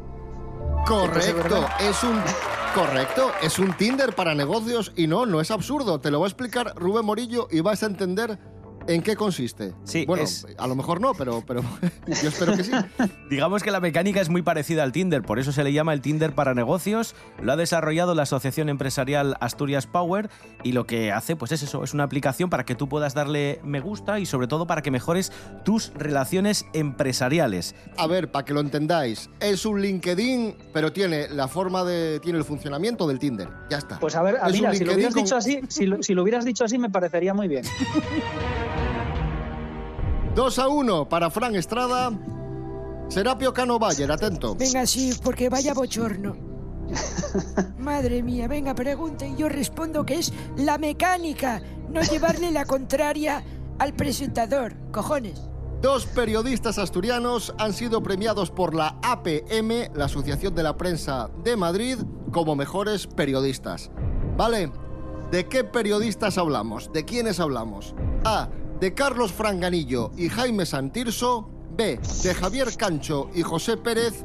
Correcto, 0.85 1.65
es 1.79 2.03
un 2.03 2.21
correcto, 2.75 3.31
es 3.41 3.57
un 3.57 3.73
Tinder 3.73 4.13
para 4.13 4.35
negocios 4.35 4.93
y 4.95 5.07
no, 5.07 5.25
no 5.25 5.41
es 5.41 5.49
absurdo. 5.49 5.99
Te 5.99 6.11
lo 6.11 6.19
va 6.19 6.27
a 6.27 6.29
explicar 6.29 6.73
Rubén 6.75 7.03
Morillo 7.03 7.47
y 7.49 7.61
vas 7.61 7.81
a 7.81 7.87
entender 7.87 8.37
en 8.87 9.01
qué 9.01 9.15
consiste. 9.15 9.73
Sí, 9.83 10.05
bueno, 10.05 10.23
es- 10.23 10.45
a 10.57 10.67
lo 10.67 10.75
mejor 10.75 11.01
no, 11.01 11.13
pero, 11.13 11.43
pero 11.45 11.61
yo 12.07 12.29
espero 12.29 12.55
que 12.55 12.63
sí. 12.63 12.71
Digamos 13.29 13.63
que 13.63 13.71
la 13.71 13.79
mecánica 13.79 14.21
es 14.21 14.29
muy 14.29 14.41
parecida 14.41 14.83
al 14.83 14.91
Tinder, 14.91 15.21
por 15.21 15.39
eso 15.39 15.51
se 15.51 15.63
le 15.63 15.73
llama 15.73 15.93
el 15.93 16.01
Tinder 16.01 16.33
para 16.33 16.53
negocios. 16.53 17.15
Lo 17.41 17.51
ha 17.51 17.55
desarrollado 17.55 18.15
la 18.15 18.23
Asociación 18.23 18.69
Empresarial 18.69 19.35
Asturias 19.39 19.87
Power 19.87 20.29
y 20.63 20.71
lo 20.71 20.85
que 20.87 21.11
hace 21.11 21.35
pues 21.35 21.51
es 21.51 21.63
eso, 21.63 21.83
es 21.83 21.93
una 21.93 22.03
aplicación 22.03 22.49
para 22.49 22.65
que 22.65 22.75
tú 22.75 22.87
puedas 22.89 23.13
darle 23.13 23.59
me 23.63 23.79
gusta 23.79 24.19
y 24.19 24.25
sobre 24.25 24.47
todo 24.47 24.67
para 24.67 24.81
que 24.81 24.91
mejores 24.91 25.31
tus 25.65 25.91
relaciones 25.93 26.65
empresariales. 26.73 27.75
A 27.97 28.07
ver, 28.07 28.31
para 28.31 28.45
que 28.45 28.53
lo 28.53 28.59
entendáis, 28.61 29.29
es 29.39 29.65
un 29.65 29.81
LinkedIn, 29.81 30.55
pero 30.73 30.91
tiene 30.93 31.27
la 31.29 31.47
forma 31.47 31.83
de 31.83 32.19
tiene 32.21 32.37
el 32.39 32.45
funcionamiento 32.45 33.07
del 33.07 33.19
Tinder. 33.19 33.49
Ya 33.69 33.77
está. 33.77 33.99
Pues 33.99 34.15
a 34.15 34.21
ver, 34.21 34.35
un 34.45 34.51
mira, 34.51 34.73
si 34.73 34.83
lo 34.85 34.93
hubieras 34.93 35.13
con- 35.13 35.23
dicho 35.23 35.35
así, 35.35 35.59
si 35.67 35.85
lo, 35.85 36.01
si 36.01 36.13
lo 36.13 36.23
hubieras 36.23 36.45
dicho 36.45 36.63
así, 36.63 36.77
me 36.77 36.89
parecería 36.89 37.33
muy 37.33 37.47
bien. 37.47 37.63
2 40.37 40.59
a 40.59 40.67
1 40.67 41.09
para 41.09 41.31
Fran 41.31 41.55
Estrada. 41.55 42.11
Serapio 43.07 43.55
Cano 43.55 43.79
Bayer, 43.79 44.11
atento. 44.11 44.53
Venga, 44.53 44.85
sí, 44.85 45.11
porque 45.23 45.49
vaya 45.49 45.73
bochorno. 45.73 46.35
Madre 47.79 48.21
mía, 48.21 48.47
venga, 48.47 48.75
pregunte 48.75 49.29
y 49.29 49.35
yo 49.35 49.49
respondo 49.49 50.05
que 50.05 50.19
es 50.19 50.31
la 50.55 50.77
mecánica, 50.77 51.59
no 51.89 52.03
llevarle 52.03 52.51
la 52.51 52.65
contraria 52.65 53.43
al 53.79 53.95
presentador. 53.95 54.75
Cojones. 54.91 55.49
Dos 55.81 56.05
periodistas 56.05 56.77
asturianos 56.77 57.55
han 57.57 57.73
sido 57.73 58.03
premiados 58.03 58.51
por 58.51 58.75
la 58.75 58.99
APM, 59.01 59.91
la 59.95 60.05
Asociación 60.05 60.53
de 60.53 60.61
la 60.61 60.77
Prensa 60.77 61.31
de 61.43 61.55
Madrid, 61.55 61.97
como 62.31 62.55
mejores 62.55 63.07
periodistas. 63.07 63.89
¿Vale? 64.37 64.71
¿De 65.31 65.47
qué 65.47 65.63
periodistas 65.63 66.37
hablamos? 66.37 66.93
¿De 66.93 67.05
quiénes 67.05 67.39
hablamos? 67.39 67.95
A. 68.23 68.49
De 68.79 68.93
Carlos 68.93 69.31
Franganillo 69.31 70.11
y 70.15 70.29
Jaime 70.29 70.65
Santirso. 70.65 71.49
B. 71.75 71.99
De 72.23 72.33
Javier 72.33 72.75
Cancho 72.77 73.29
y 73.33 73.41
José 73.41 73.75
Pérez. 73.77 74.23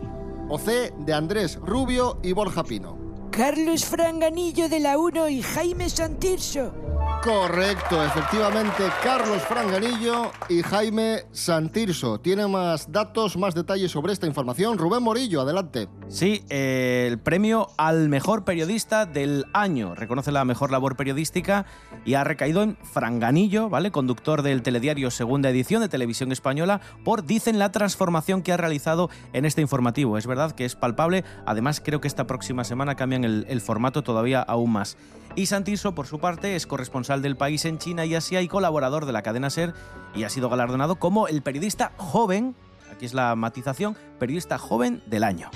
O 0.51 0.59
C. 0.59 0.93
De 1.07 1.15
Andrés 1.15 1.57
Rubio 1.57 2.19
y 2.23 2.33
Borja 2.33 2.63
Pino. 2.63 2.99
Carlos 3.31 3.87
Franganillo 3.87 4.69
de 4.69 4.81
la 4.81 4.99
1 4.99 5.31
y 5.31 5.41
Jaime 5.41 5.89
Santirso. 5.89 6.75
Correcto, 7.23 8.05
efectivamente, 8.05 8.83
Carlos 9.01 9.43
Franganillo 9.43 10.33
y 10.49 10.61
Jaime 10.61 11.21
Santirso. 11.31 12.19
Tiene 12.19 12.49
más 12.49 12.91
datos, 12.91 13.37
más 13.37 13.55
detalles 13.55 13.93
sobre 13.93 14.13
esta 14.13 14.27
información. 14.27 14.77
Rubén 14.77 15.05
Morillo, 15.05 15.41
adelante. 15.43 15.89
Sí, 16.09 16.43
eh, 16.51 17.07
el 17.09 17.21
premio 17.21 17.69
al 17.77 18.09
mejor 18.09 18.45
periodista 18.45 19.07
del 19.07 19.45
año. 19.53 19.95
Reconoce 19.95 20.33
la 20.33 20.45
mejor 20.45 20.73
labor 20.73 20.97
periodística 20.97 21.65
y 22.05 22.15
ha 22.15 22.25
recaído 22.25 22.65
en 22.65 22.77
Franganillo, 22.83 23.69
¿vale? 23.69 23.93
Conductor 23.93 24.43
del 24.43 24.63
telediario 24.63 25.13
Segunda 25.13 25.49
Edición 25.49 25.81
de 25.81 25.89
Televisión 25.89 26.33
Española, 26.33 26.81
por 27.05 27.25
dicen 27.25 27.61
la 27.61 27.71
transformación 27.71 28.43
que 28.43 28.53
ha 28.53 28.57
realizado 28.57 29.11
en 29.33 29.45
este 29.45 29.61
informativo. 29.61 30.19
Es 30.19 30.27
verdad 30.27 30.51
que 30.51 30.65
es 30.65 30.75
palpable. 30.75 31.23
Además, 31.47 31.81
creo 31.81 32.01
que 32.01 32.09
esta 32.09 32.27
próxima 32.27 32.65
semana 32.65 32.97
cambian 32.97 33.23
el, 33.23 33.47
el 33.49 33.61
formato 33.61 34.03
todavía 34.03 34.43
aún 34.43 34.73
más. 34.73 34.97
Y 35.35 35.47
Santiso, 35.47 35.95
por 35.95 36.07
su 36.07 36.19
parte, 36.19 36.57
es 36.57 36.67
corresponsal 36.67 37.23
del 37.23 37.37
país 37.37 37.65
en 37.65 37.79
China 37.79 38.05
y 38.05 38.15
Asia 38.15 38.43
y 38.43 38.49
colaborador 38.49 39.07
de 39.07 39.13
la 39.13 39.23
cadena 39.23 39.49
Ser 39.49 39.73
y 40.15 40.25
ha 40.25 40.29
sido 40.29 40.51
galardonado 40.51 40.97
como 40.97 41.27
el 41.27 41.43
periodista 41.43 41.93
joven, 41.97 42.55
aquí 42.93 43.07
es 43.07 43.15
la 43.15 43.35
matización, 43.35 43.97
periodista 44.19 44.59
joven 44.59 45.03
del 45.07 45.25
año. 45.25 45.51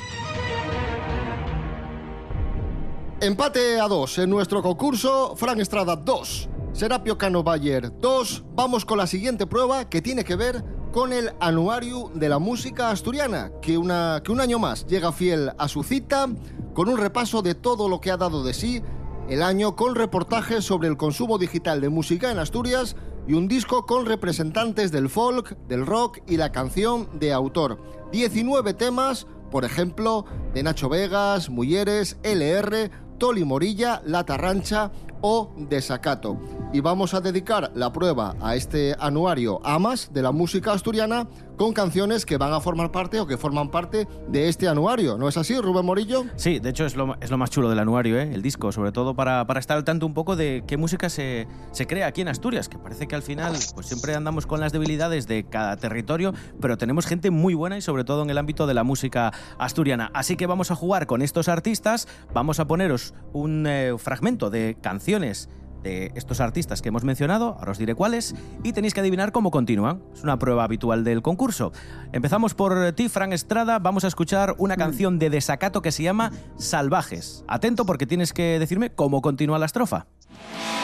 Empate 3.20 3.80
a 3.80 3.88
dos 3.88 4.18
en 4.18 4.30
nuestro 4.30 4.62
concurso. 4.62 5.36
Fran 5.36 5.60
Estrada 5.60 5.96
2. 5.96 6.48
Serapio 6.72 7.16
Cano 7.16 7.42
Bayer 7.42 7.90
2. 7.98 8.44
Vamos 8.54 8.84
con 8.84 8.98
la 8.98 9.06
siguiente 9.06 9.46
prueba 9.46 9.88
que 9.88 10.02
tiene 10.02 10.24
que 10.24 10.36
ver 10.36 10.62
con 10.92 11.12
el 11.12 11.32
anuario 11.40 12.10
de 12.14 12.28
la 12.28 12.38
música 12.38 12.90
asturiana, 12.90 13.52
que, 13.60 13.76
una, 13.76 14.22
que 14.24 14.32
un 14.32 14.40
año 14.40 14.58
más 14.58 14.86
llega 14.86 15.12
fiel 15.12 15.52
a 15.58 15.68
su 15.68 15.82
cita 15.82 16.28
con 16.74 16.88
un 16.88 16.98
repaso 16.98 17.42
de 17.42 17.54
todo 17.54 17.88
lo 17.88 18.00
que 18.00 18.10
ha 18.10 18.16
dado 18.16 18.44
de 18.44 18.54
sí 18.54 18.82
el 19.28 19.42
año 19.42 19.74
con 19.74 19.94
reportajes 19.94 20.64
sobre 20.64 20.88
el 20.88 20.96
consumo 20.96 21.38
digital 21.38 21.80
de 21.80 21.88
música 21.88 22.30
en 22.30 22.38
Asturias 22.38 22.96
y 23.26 23.34
un 23.34 23.48
disco 23.48 23.86
con 23.86 24.06
representantes 24.06 24.92
del 24.92 25.08
folk, 25.08 25.56
del 25.66 25.84
rock 25.84 26.18
y 26.28 26.36
la 26.36 26.52
canción 26.52 27.08
de 27.18 27.32
autor. 27.32 27.80
19 28.12 28.74
temas, 28.74 29.26
por 29.50 29.64
ejemplo, 29.64 30.24
de 30.54 30.62
Nacho 30.62 30.88
Vegas, 30.88 31.50
Mulleres, 31.50 32.18
LR, 32.22 32.90
Toli 33.18 33.44
Morilla, 33.44 34.00
La 34.04 34.24
Tarrancha 34.24 34.92
o 35.22 35.52
Desacato. 35.56 36.38
Y 36.72 36.80
vamos 36.80 37.14
a 37.14 37.20
dedicar 37.20 37.72
la 37.74 37.92
prueba 37.92 38.36
a 38.40 38.54
este 38.54 38.94
anuario 39.00 39.60
Amas 39.64 40.12
de 40.12 40.22
la 40.22 40.30
música 40.30 40.72
asturiana 40.72 41.26
con 41.56 41.72
canciones 41.72 42.26
que 42.26 42.36
van 42.36 42.52
a 42.52 42.60
formar 42.60 42.92
parte 42.92 43.20
o 43.20 43.26
que 43.26 43.36
forman 43.36 43.70
parte 43.70 44.06
de 44.28 44.48
este 44.48 44.68
anuario. 44.68 45.18
¿No 45.18 45.28
es 45.28 45.36
así, 45.36 45.58
Rubén 45.58 45.84
Morillo? 45.86 46.24
Sí, 46.36 46.58
de 46.58 46.70
hecho 46.70 46.84
es 46.86 46.96
lo, 46.96 47.06
más 47.06 47.50
chulo 47.50 47.68
del 47.68 47.78
anuario, 47.78 48.18
¿eh? 48.18 48.30
el 48.32 48.42
disco, 48.42 48.72
sobre 48.72 48.92
todo 48.92 49.14
para, 49.14 49.46
para 49.46 49.60
estar 49.60 49.76
al 49.76 49.84
tanto 49.84 50.06
un 50.06 50.14
poco 50.14 50.36
de 50.36 50.64
qué 50.66 50.76
música 50.76 51.08
se, 51.08 51.46
se 51.72 51.86
crea 51.86 52.06
aquí 52.06 52.20
en 52.20 52.28
Asturias, 52.28 52.68
que 52.68 52.78
parece 52.78 53.06
que 53.06 53.14
al 53.14 53.22
final 53.22 53.54
pues 53.74 53.86
siempre 53.86 54.14
andamos 54.14 54.46
con 54.46 54.60
las 54.60 54.72
debilidades 54.72 55.26
de 55.26 55.44
cada 55.44 55.76
territorio, 55.76 56.32
pero 56.60 56.76
tenemos 56.78 57.06
gente 57.06 57.30
muy 57.30 57.54
buena 57.54 57.78
y 57.78 57.80
sobre 57.80 58.04
todo 58.04 58.22
en 58.22 58.30
el 58.30 58.38
ámbito 58.38 58.66
de 58.66 58.74
la 58.74 58.84
música 58.84 59.32
asturiana. 59.58 60.10
Así 60.14 60.36
que 60.36 60.46
vamos 60.46 60.70
a 60.70 60.74
jugar 60.74 61.06
con 61.06 61.22
estos 61.22 61.48
artistas, 61.48 62.08
vamos 62.32 62.60
a 62.60 62.66
poneros 62.66 63.14
un 63.32 63.66
eh, 63.66 63.94
fragmento 63.98 64.50
de 64.50 64.76
canciones 64.80 65.48
de 65.86 66.10
estos 66.16 66.40
artistas 66.40 66.82
que 66.82 66.88
hemos 66.88 67.04
mencionado, 67.04 67.54
ahora 67.58 67.70
os 67.70 67.78
diré 67.78 67.94
cuáles, 67.94 68.34
y 68.64 68.72
tenéis 68.72 68.92
que 68.92 68.98
adivinar 69.00 69.30
cómo 69.30 69.52
continúan. 69.52 70.02
Es 70.12 70.24
una 70.24 70.36
prueba 70.36 70.64
habitual 70.64 71.04
del 71.04 71.22
concurso. 71.22 71.72
Empezamos 72.12 72.54
por 72.54 72.92
ti, 72.92 73.08
Fran 73.08 73.32
Estrada. 73.32 73.78
Vamos 73.78 74.02
a 74.02 74.08
escuchar 74.08 74.56
una 74.58 74.76
canción 74.76 75.20
de 75.20 75.30
desacato 75.30 75.82
que 75.82 75.92
se 75.92 76.02
llama 76.02 76.32
Salvajes. 76.56 77.44
Atento 77.46 77.86
porque 77.86 78.06
tienes 78.06 78.32
que 78.32 78.58
decirme 78.58 78.90
cómo 78.90 79.22
continúa 79.22 79.60
la 79.60 79.66
estrofa. 79.66 80.06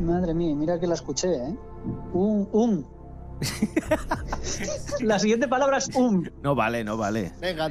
Madre 0.00 0.32
mía, 0.32 0.54
mira 0.54 0.78
que 0.78 0.86
la 0.86 0.94
escuché, 0.94 1.34
¿eh? 1.34 1.58
Un, 2.12 2.48
un. 2.52 2.97
la 5.00 5.18
siguiente 5.18 5.48
palabra 5.48 5.78
es 5.78 5.88
un. 5.94 6.30
No 6.42 6.54
vale, 6.54 6.82
no 6.84 6.96
vale. 6.96 7.32
Venga, 7.40 7.68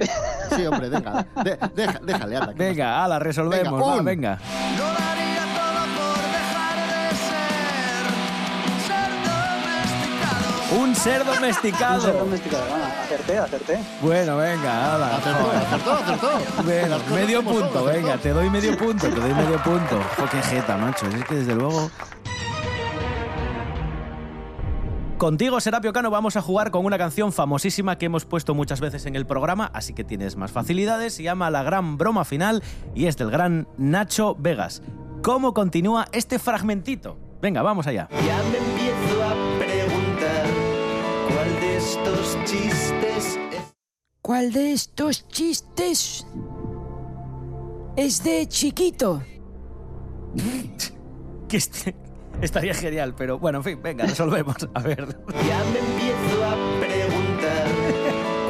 sí, 0.56 0.66
hombre, 0.66 0.90
venga. 0.90 1.28
de- 1.44 1.58
deja- 1.76 2.00
déjale, 2.04 2.38
anda. 2.38 2.54
Venga, 2.56 3.04
ala, 3.04 3.20
resolvemos. 3.20 3.74
Venga, 3.80 3.86
va, 3.86 3.96
un. 3.98 4.06
venga. 4.06 4.40
De 10.78 10.96
ser. 10.96 11.24
Domesticado. 11.26 11.96
Un 11.96 12.02
ser 12.02 12.12
Un 12.14 12.20
domesticado. 12.20 12.64
Ah, 12.74 13.04
acerté, 13.06 13.38
acerté. 13.38 13.80
Bueno, 14.02 14.38
venga, 14.38 14.96
ala. 14.96 15.16
Acertó, 15.18 15.52
acertó, 15.52 15.92
acertó. 15.94 16.64
Bueno, 16.64 16.98
medio 17.14 17.44
punto, 17.44 17.66
acertó. 17.66 17.86
venga, 17.86 18.18
te 18.18 18.30
doy 18.34 18.50
medio 18.50 18.78
punto, 18.78 19.08
te 19.08 19.16
doy 19.20 19.34
medio 19.34 19.64
punto. 19.64 20.02
Jo, 20.18 20.26
qué 20.30 20.42
jeta, 20.42 20.76
macho. 20.78 21.06
Es 21.08 21.24
que 21.26 21.36
desde 21.36 21.56
luego. 21.56 21.90
Contigo, 25.18 25.60
Serapio 25.60 25.94
Cano, 25.94 26.12
vamos 26.12 26.38
a 26.38 26.44
jugar 26.44 26.70
con 26.70 26.86
una 26.86 27.00
canción 27.00 27.34
famosísima 27.34 27.98
que 27.98 28.06
hemos 28.06 28.26
puesto 28.26 28.54
muchas 28.54 28.80
veces 28.80 29.08
en 29.08 29.16
el 29.16 29.26
programa, 29.26 29.72
así 29.74 29.94
que 29.94 30.04
tienes 30.04 30.36
más 30.36 30.52
facilidades. 30.52 31.16
Se 31.16 31.24
llama 31.24 31.50
La 31.50 31.64
Gran 31.64 31.98
Broma 31.98 32.24
Final 32.24 32.62
y 32.94 33.08
es 33.08 33.18
del 33.18 33.32
gran 33.32 33.68
Nacho 33.80 34.36
Vegas. 34.38 34.84
¿Cómo 35.24 35.56
continúa 35.56 36.08
este 36.12 36.38
fragmentito? 36.38 37.18
Venga, 37.42 37.64
vamos 37.64 37.88
allá. 37.88 38.08
Ya 38.12 38.38
me 38.44 38.58
empiezo 38.60 39.24
a 39.24 39.34
preguntar 39.58 40.46
cuál 41.34 41.60
de 41.62 41.78
estos 41.78 42.38
chistes 42.46 43.40
es. 43.52 43.74
¿Cuál 44.22 44.54
de 44.54 44.74
estos 44.74 45.28
chistes 45.30 46.28
es 47.96 48.24
de 48.24 48.48
chiquito? 48.48 49.24
Que 51.48 51.56
este- 51.58 51.96
estaría 52.42 52.74
genial, 52.74 53.14
pero 53.18 53.40
bueno, 53.40 53.60
en 53.60 53.64
fin, 53.64 53.80
venga, 53.82 54.06
resolvemos. 54.06 54.56
A 54.74 54.82
ver. 54.82 55.08
Ya 55.48 55.64
me 55.72 55.80
empiezo 55.80 56.46
a 56.46 56.80
preguntar 56.80 57.68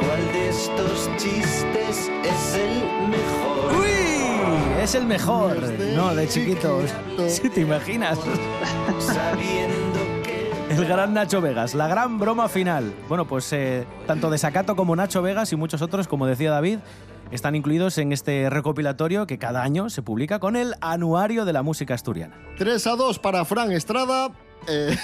cuál 0.00 0.32
de 0.32 0.48
estos 0.48 1.10
chistes 1.16 2.10
es 2.24 2.54
el 2.54 3.08
mejor. 3.08 3.80
¡Uy! 3.80 4.82
Es 4.82 4.94
el 4.94 5.06
mejor. 5.06 5.56
No, 5.94 6.14
de 6.14 6.28
chiquitos. 6.28 6.90
Si 7.28 7.48
te 7.50 7.60
imaginas. 7.62 8.18
Sabiendo 8.98 9.98
que 10.24 10.50
El 10.70 10.84
gran 10.86 11.14
Nacho 11.14 11.40
Vegas, 11.40 11.74
la 11.74 11.88
gran 11.88 12.18
broma 12.18 12.48
final. 12.48 12.94
Bueno, 13.08 13.26
pues 13.26 13.52
eh, 13.52 13.86
tanto 14.06 14.30
Desacato 14.30 14.76
como 14.76 14.94
Nacho 14.96 15.22
Vegas 15.22 15.52
y 15.52 15.56
muchos 15.56 15.82
otros, 15.82 16.08
como 16.08 16.26
decía 16.26 16.50
David, 16.50 16.78
están 17.30 17.54
incluidos 17.54 17.98
en 17.98 18.12
este 18.12 18.48
recopilatorio 18.50 19.26
que 19.26 19.38
cada 19.38 19.62
año 19.62 19.90
se 19.90 20.02
publica 20.02 20.38
con 20.38 20.56
el 20.56 20.74
Anuario 20.80 21.44
de 21.44 21.52
la 21.52 21.62
Música 21.62 21.94
Asturiana. 21.94 22.36
3 22.58 22.86
a 22.86 22.96
2 22.96 23.18
para 23.18 23.44
Fran 23.44 23.72
Estrada. 23.72 24.30
Eh, 24.66 24.96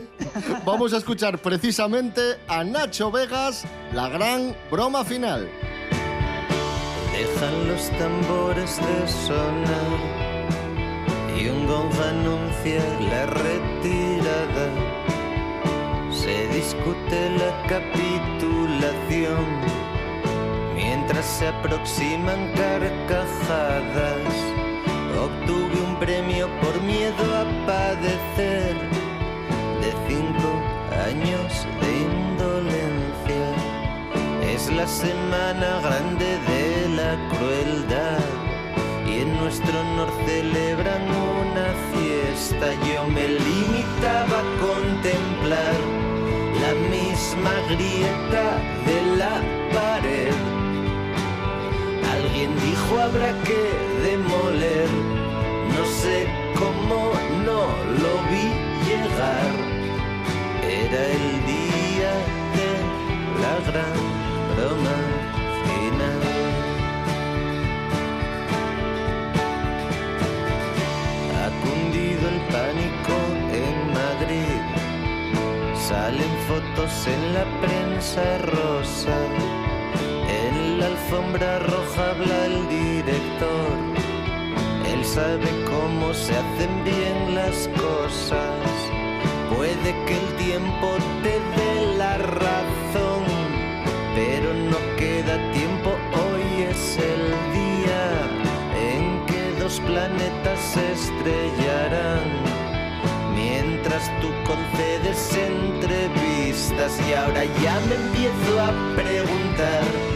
vamos 0.64 0.92
a 0.92 0.98
escuchar 0.98 1.38
precisamente 1.38 2.20
a 2.48 2.64
Nacho 2.64 3.10
Vegas, 3.10 3.64
la 3.92 4.08
gran 4.08 4.54
broma 4.70 5.04
final. 5.04 5.48
Dejan 7.12 7.68
los 7.68 7.90
tambores 7.98 8.76
de 8.76 9.08
sonar 9.08 10.14
y 11.38 11.48
un 11.48 11.66
gong 11.66 11.92
anuncia 11.92 12.82
la 13.10 13.26
retirada. 13.26 14.70
Se 16.10 16.48
discute 16.48 17.30
la 17.38 17.62
capitulación 17.68 19.73
mientras 21.04 21.26
se 21.26 21.48
aproximan 21.48 22.50
carcajadas. 22.54 24.34
Obtuve 25.20 25.76
un 25.86 25.96
premio 25.98 26.48
por 26.62 26.80
miedo 26.80 27.24
a 27.36 27.44
padecer 27.66 28.74
de 29.82 29.90
cinco 30.08 30.48
años 31.06 31.66
de 31.82 31.90
indolencia. 32.10 33.44
Es 34.50 34.70
la 34.72 34.86
semana 34.86 35.80
grande 35.82 36.38
de 36.48 36.88
la 36.96 37.12
crueldad 37.36 38.24
y 39.06 39.20
en 39.20 39.36
nuestro 39.40 39.78
honor 39.80 40.08
celebran 40.24 41.02
una 41.42 41.68
fiesta. 41.92 42.66
Yo 42.88 43.06
me 43.08 43.28
limitaba 43.28 44.38
a 44.40 44.48
contemplar 44.58 45.76
la 46.62 46.72
misma 46.88 47.52
grieta 47.68 48.44
de 48.86 49.16
la. 49.18 49.53
Alguien 52.44 52.60
dijo 52.60 53.00
habrá 53.00 53.32
que 53.44 53.60
demoler, 54.06 54.88
no 55.74 55.84
sé 55.86 56.26
cómo 56.58 57.12
no 57.42 57.60
lo 58.02 58.12
vi 58.28 58.46
llegar. 58.86 59.52
Era 60.62 61.02
el 61.06 61.26
día 61.46 62.12
de 62.58 62.70
la 63.40 63.54
gran 63.70 63.96
broma 64.50 64.98
final. 65.64 66.20
El 72.30 72.40
pánico 72.52 73.16
en 73.62 73.76
Madrid. 74.00 74.60
Salen 75.88 76.34
fotos 76.46 77.06
en 77.06 77.34
la 77.34 77.44
prensa 77.62 78.38
rosa. 78.38 79.63
La 80.84 80.90
alfombra 80.90 81.60
roja 81.60 82.10
habla 82.10 82.44
el 82.44 82.68
director. 82.68 83.76
Él 84.92 85.02
sabe 85.02 85.48
cómo 85.64 86.12
se 86.12 86.36
hacen 86.36 86.84
bien 86.84 87.34
las 87.34 87.68
cosas. 87.68 88.52
Puede 89.48 89.94
que 90.04 90.14
el 90.18 90.28
tiempo 90.36 90.88
te 91.22 91.40
dé 91.56 91.96
la 91.96 92.18
razón, 92.18 93.24
pero 94.14 94.52
no 94.52 94.76
queda 94.98 95.34
tiempo. 95.52 95.96
Hoy 96.22 96.64
es 96.64 96.98
el 96.98 97.24
día 97.60 98.02
en 98.92 99.24
que 99.24 99.58
dos 99.62 99.80
planetas 99.86 100.60
se 100.60 100.92
estrellarán. 100.92 102.28
Mientras 103.34 104.12
tú 104.20 104.28
concedes 104.44 105.32
entrevistas 105.32 107.00
y 107.08 107.14
ahora 107.14 107.44
ya 107.62 107.80
me 107.88 107.94
empiezo 107.94 108.60
a 108.60 108.96
preguntar 108.96 110.13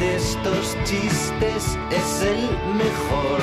de 0.00 0.16
estos 0.16 0.76
chistes 0.84 1.78
es 1.90 2.22
el 2.22 2.42
mejor. 2.74 3.40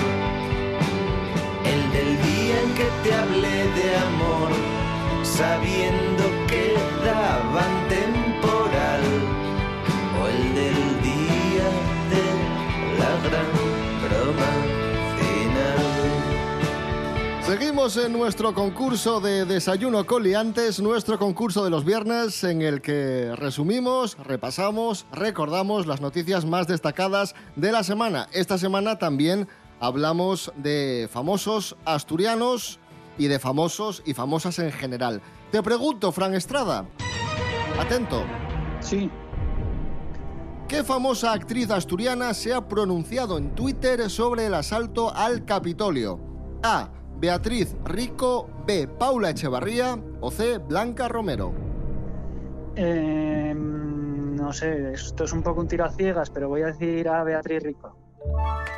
El 1.65 1.91
del 1.91 2.21
día 2.21 2.61
en 2.61 2.73
que 2.73 2.87
te 3.03 3.13
hablé 3.13 3.59
de 3.79 3.95
amor, 4.09 4.49
sabiendo 5.23 6.23
que 6.47 6.75
daban 7.05 7.73
temporal. 7.89 9.03
O 10.21 10.27
el 10.27 10.55
del 10.55 10.82
Seguimos 17.45 17.97
en 17.97 18.13
nuestro 18.13 18.53
concurso 18.53 19.19
de 19.19 19.43
Desayuno 19.43 20.05
con 20.05 20.23
Liantes, 20.23 20.79
nuestro 20.79 21.19
concurso 21.19 21.65
de 21.65 21.69
los 21.69 21.83
viernes 21.83 22.41
en 22.45 22.61
el 22.61 22.81
que 22.81 23.35
resumimos, 23.35 24.17
repasamos, 24.17 25.05
recordamos 25.11 25.85
las 25.85 25.99
noticias 25.99 26.45
más 26.45 26.67
destacadas 26.67 27.35
de 27.57 27.73
la 27.73 27.83
semana. 27.83 28.29
Esta 28.31 28.57
semana 28.57 28.97
también 28.97 29.49
hablamos 29.81 30.53
de 30.55 31.09
famosos 31.11 31.75
asturianos 31.83 32.79
y 33.17 33.27
de 33.27 33.39
famosos 33.39 34.03
y 34.05 34.13
famosas 34.13 34.57
en 34.59 34.71
general. 34.71 35.21
Te 35.51 35.61
pregunto, 35.61 36.13
Fran 36.13 36.35
Estrada, 36.35 36.85
atento, 37.77 38.23
Sí, 38.79 39.11
¿qué 40.69 40.81
famosa 40.85 41.33
actriz 41.33 41.69
asturiana 41.71 42.33
se 42.33 42.53
ha 42.53 42.69
pronunciado 42.69 43.37
en 43.37 43.53
Twitter 43.53 44.09
sobre 44.09 44.45
el 44.45 44.53
asalto 44.53 45.13
al 45.13 45.43
Capitolio? 45.43 46.21
A. 46.63 46.89
Beatriz 47.23 47.73
Rico, 47.85 48.49
B. 48.67 48.85
Paula 48.85 49.29
Echevarría 49.29 49.97
o 50.19 50.29
C. 50.29 50.57
Blanca 50.57 51.07
Romero. 51.07 51.53
eh, 52.75 53.53
no 53.55 54.51
sé, 54.51 54.91
esto 54.91 55.23
es 55.23 55.31
un 55.31 55.41
poco 55.41 55.61
un 55.61 55.69
tiro 55.69 55.85
a 55.85 55.89
ciegas, 55.89 56.29
pero 56.29 56.49
voy 56.49 56.63
a 56.63 56.65
decir 56.65 57.07
a 57.07 57.23
Beatriz 57.23 57.63
Rico. 57.63 57.95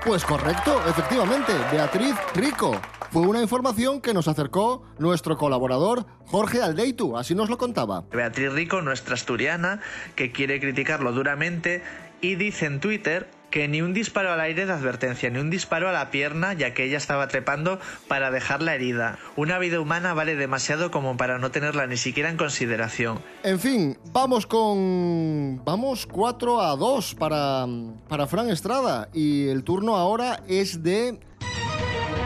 Pues 0.06 0.24
correcto, 0.24 0.80
efectivamente, 0.88 1.54
Beatriz 1.72 2.14
Rico. 2.36 2.80
Fue 3.10 3.24
una 3.24 3.42
información 3.42 4.00
que 4.00 4.14
nos 4.14 4.28
acercó 4.28 4.84
nuestro 5.00 5.38
colaborador 5.38 6.06
Jorge 6.28 6.62
Aldeitu, 6.62 7.18
así 7.18 7.34
nos 7.34 7.50
lo 7.50 7.58
contaba. 7.58 8.04
Beatriz 8.12 8.54
Rico, 8.54 8.80
nuestra 8.84 9.16
asturiana, 9.16 9.82
que 10.16 10.32
quiere 10.32 10.60
criticarlo 10.60 11.14
duramente 11.14 11.82
y 12.22 12.36
dice 12.36 12.68
en 12.68 12.80
Twitter 12.80 13.28
que 13.56 13.70
ni 13.70 13.82
un 13.82 13.94
disparo 13.94 14.34
al 14.34 14.42
aire 14.42 14.66
de 14.66 14.74
advertencia, 14.74 15.30
ni 15.30 15.40
un 15.40 15.50
disparo 15.50 15.88
a 15.88 15.94
la 15.94 16.12
pierna, 16.12 16.52
ya 16.52 16.74
que 16.74 16.84
ella 16.84 16.98
estaba 16.98 17.30
trepando 17.30 17.80
para 18.10 18.30
dejar 18.30 18.62
la 18.62 18.76
herida. 18.76 19.18
Una 19.38 19.60
vida 19.60 19.80
humana 19.80 20.14
vale 20.14 20.36
demasiado 20.36 20.92
como 20.92 21.16
para 21.16 21.40
no 21.40 21.52
tenerla 21.52 21.88
ni 21.88 21.96
siquiera 21.96 22.30
en 22.30 22.36
consideración. 22.36 23.22
En 23.44 23.58
fin, 23.58 23.98
vamos 24.12 24.46
con... 24.46 25.62
Vamos 25.64 26.06
4 26.06 26.60
a 26.64 26.76
2 26.76 27.16
para, 27.16 27.66
para 28.10 28.28
Fran 28.28 28.50
Estrada 28.50 29.08
y 29.14 29.48
el 29.48 29.64
turno 29.64 29.96
ahora 29.96 30.44
es 30.50 30.84
de 30.84 31.18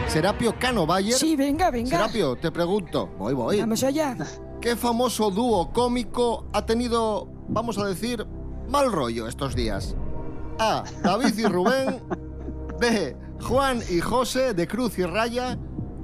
Serapio 0.08 0.58
Cano 0.58 0.84
Bayer. 0.84 1.14
Sí, 1.14 1.36
venga, 1.36 1.70
venga. 1.70 1.90
Serapio, 1.90 2.34
te 2.34 2.50
pregunto, 2.50 3.06
voy, 3.06 3.34
voy. 3.34 3.60
Vamos 3.60 3.84
allá. 3.84 4.16
¿Qué 4.60 4.74
famoso 4.74 5.30
dúo 5.30 5.72
cómico 5.72 6.46
ha 6.52 6.66
tenido, 6.66 7.28
vamos 7.46 7.78
a 7.78 7.84
decir, 7.86 8.26
mal 8.68 8.90
rollo 8.90 9.28
estos 9.28 9.54
días? 9.54 9.94
A. 10.60 10.84
David 11.02 11.38
y 11.38 11.46
Rubén. 11.46 12.02
B. 12.78 13.16
Juan 13.40 13.80
y 13.88 14.00
José 14.00 14.52
de 14.52 14.68
Cruz 14.68 14.98
y 14.98 15.04
Raya. 15.04 15.58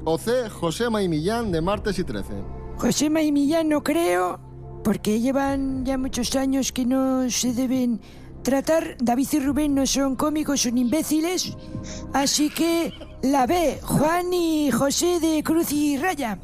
O 0.05 0.17
C. 0.17 0.49
Josema 0.49 1.03
y 1.03 1.09
Millán 1.09 1.53
de 1.53 1.61
Martes 1.61 1.99
y 1.99 2.05
Trece. 2.05 2.33
Josema 2.79 3.21
y 3.21 3.33
Millán 3.33 3.69
no 3.69 3.83
creo, 3.83 4.41
porque 4.83 5.21
llevan 5.21 5.85
ya 5.85 5.99
muchos 5.99 6.35
años 6.37 6.73
que 6.73 6.87
no 6.87 7.29
se 7.29 7.53
deben 7.53 8.01
tratar. 8.43 8.97
David 8.99 9.29
y 9.33 9.41
Rubén 9.41 9.75
no 9.75 9.87
son 9.87 10.17
cómicos, 10.17 10.63
son 10.63 10.79
imbéciles. 10.79 11.55
Así 12.15 12.49
que 12.49 12.95
la 13.23 13.47
B, 13.47 13.79
Juan 13.83 14.33
y 14.33 14.71
José 14.71 15.21
de 15.21 15.43
Cruz 15.43 15.71
y 15.73 15.99
Raya. 15.99 16.39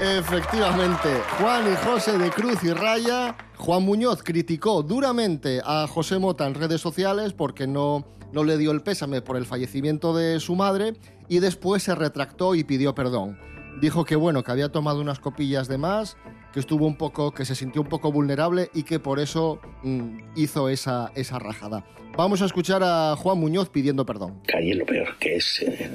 Efectivamente, 0.00 1.22
Juan 1.38 1.72
y 1.72 1.76
José 1.86 2.18
de 2.18 2.30
Cruz 2.30 2.64
y 2.64 2.72
Raya. 2.72 3.36
Juan 3.60 3.82
Muñoz 3.82 4.22
criticó 4.22 4.82
duramente 4.82 5.60
a 5.62 5.86
José 5.86 6.18
Mota 6.18 6.46
en 6.46 6.54
redes 6.54 6.80
sociales 6.80 7.34
porque 7.34 7.66
no, 7.66 8.06
no 8.32 8.42
le 8.42 8.56
dio 8.56 8.70
el 8.70 8.80
pésame 8.80 9.20
por 9.20 9.36
el 9.36 9.44
fallecimiento 9.44 10.16
de 10.16 10.40
su 10.40 10.56
madre 10.56 10.94
y 11.28 11.40
después 11.40 11.82
se 11.82 11.94
retractó 11.94 12.54
y 12.54 12.64
pidió 12.64 12.94
perdón. 12.94 13.38
Dijo 13.80 14.04
que 14.04 14.16
bueno, 14.16 14.42
que 14.42 14.50
había 14.52 14.70
tomado 14.70 15.00
unas 15.00 15.20
copillas 15.20 15.68
de 15.68 15.78
más, 15.78 16.16
que 16.52 16.60
estuvo 16.60 16.86
un 16.86 16.96
poco, 16.96 17.32
que 17.32 17.44
se 17.44 17.54
sintió 17.54 17.80
un 17.82 17.88
poco 17.88 18.10
vulnerable 18.12 18.70
y 18.74 18.82
que 18.82 18.98
por 18.98 19.18
eso 19.20 19.60
mm, 19.82 20.18
hizo 20.36 20.68
esa, 20.68 21.12
esa 21.14 21.38
rajada. 21.38 21.84
Vamos 22.16 22.42
a 22.42 22.46
escuchar 22.46 22.82
a 22.82 23.14
Juan 23.16 23.38
Muñoz 23.38 23.70
pidiendo 23.70 24.04
perdón. 24.04 24.40
caí 24.46 24.72
lo 24.74 24.84
peor, 24.84 25.16
que 25.18 25.36
es 25.36 25.62
eh, 25.62 25.88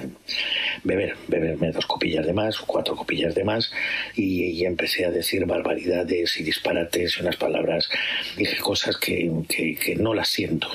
beber, 0.84 1.16
beberme 1.28 1.72
dos 1.72 1.86
copillas 1.86 2.26
de 2.26 2.32
más, 2.34 2.58
cuatro 2.60 2.96
copillas 2.96 3.36
de 3.36 3.44
más, 3.44 3.70
y, 4.16 4.44
y 4.46 4.66
empecé 4.66 5.06
a 5.06 5.12
decir 5.12 5.46
barbaridades 5.46 6.40
y 6.40 6.44
disparates 6.44 7.18
y 7.18 7.22
unas 7.22 7.36
palabras. 7.36 7.90
Dije 8.38 8.58
cosas 8.60 8.96
que, 8.98 9.30
que- 9.50 9.76
que 9.76 9.96
no 9.98 10.14
las 10.14 10.30
siento. 10.30 10.70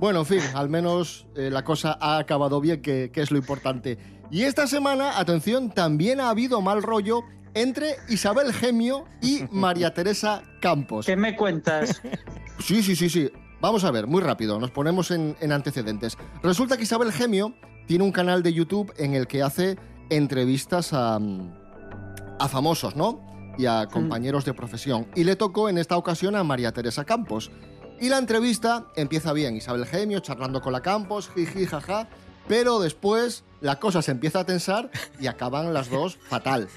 Bueno, 0.00 0.20
en 0.20 0.26
fin, 0.26 0.40
al 0.54 0.68
menos 0.70 1.26
eh, 1.36 1.50
la 1.50 1.62
cosa 1.64 1.96
ha 2.00 2.18
acabado 2.18 2.60
bien, 2.60 2.80
que, 2.82 3.10
que 3.12 3.20
es 3.20 3.30
lo 3.30 3.36
importante. 3.38 3.98
Y 4.32 4.44
esta 4.44 4.66
semana, 4.66 5.20
atención, 5.20 5.68
también 5.68 6.18
ha 6.18 6.30
habido 6.30 6.62
mal 6.62 6.82
rollo 6.82 7.20
entre 7.52 7.96
Isabel 8.08 8.50
Gemio 8.54 9.04
y 9.20 9.42
María 9.52 9.92
Teresa 9.92 10.42
Campos. 10.62 11.04
¿Qué 11.04 11.16
me 11.16 11.36
cuentas? 11.36 12.00
Sí, 12.58 12.80
sí, 12.80 12.94
sí, 12.94 13.10
sí. 13.10 13.28
Vamos 13.60 13.82
a 13.82 13.90
ver, 13.90 14.06
muy 14.06 14.22
rápido, 14.22 14.60
nos 14.60 14.70
ponemos 14.70 15.10
en, 15.10 15.36
en 15.40 15.50
antecedentes. 15.50 16.16
Resulta 16.44 16.76
que 16.76 16.84
Isabel 16.84 17.10
Gemio 17.10 17.54
tiene 17.86 18.04
un 18.04 18.12
canal 18.12 18.44
de 18.44 18.52
YouTube 18.52 18.92
en 18.98 19.14
el 19.14 19.26
que 19.26 19.42
hace 19.42 19.76
entrevistas 20.10 20.92
a, 20.92 21.18
mm, 21.18 21.52
a 22.38 22.48
famosos, 22.48 22.94
¿no? 22.94 23.20
Y 23.58 23.66
a 23.66 23.88
compañeros 23.88 24.44
de 24.44 24.54
profesión. 24.54 25.08
Y 25.16 25.24
le 25.24 25.34
tocó 25.34 25.68
en 25.68 25.78
esta 25.78 25.96
ocasión 25.96 26.36
a 26.36 26.44
María 26.44 26.70
Teresa 26.72 27.04
Campos. 27.04 27.50
Y 28.00 28.10
la 28.10 28.18
entrevista 28.18 28.86
empieza 28.94 29.32
bien, 29.32 29.56
Isabel 29.56 29.86
Gemio 29.86 30.20
charlando 30.20 30.60
con 30.60 30.72
la 30.72 30.82
Campos, 30.82 31.30
jiji, 31.34 31.66
jaja, 31.66 32.08
pero 32.46 32.78
después 32.78 33.44
la 33.62 33.78
cosa 33.78 34.02
se 34.02 34.10
empieza 34.10 34.40
a 34.40 34.44
tensar 34.44 34.90
y 35.18 35.26
acaban 35.28 35.72
las 35.72 35.88
dos 35.88 36.18
fatal. 36.28 36.68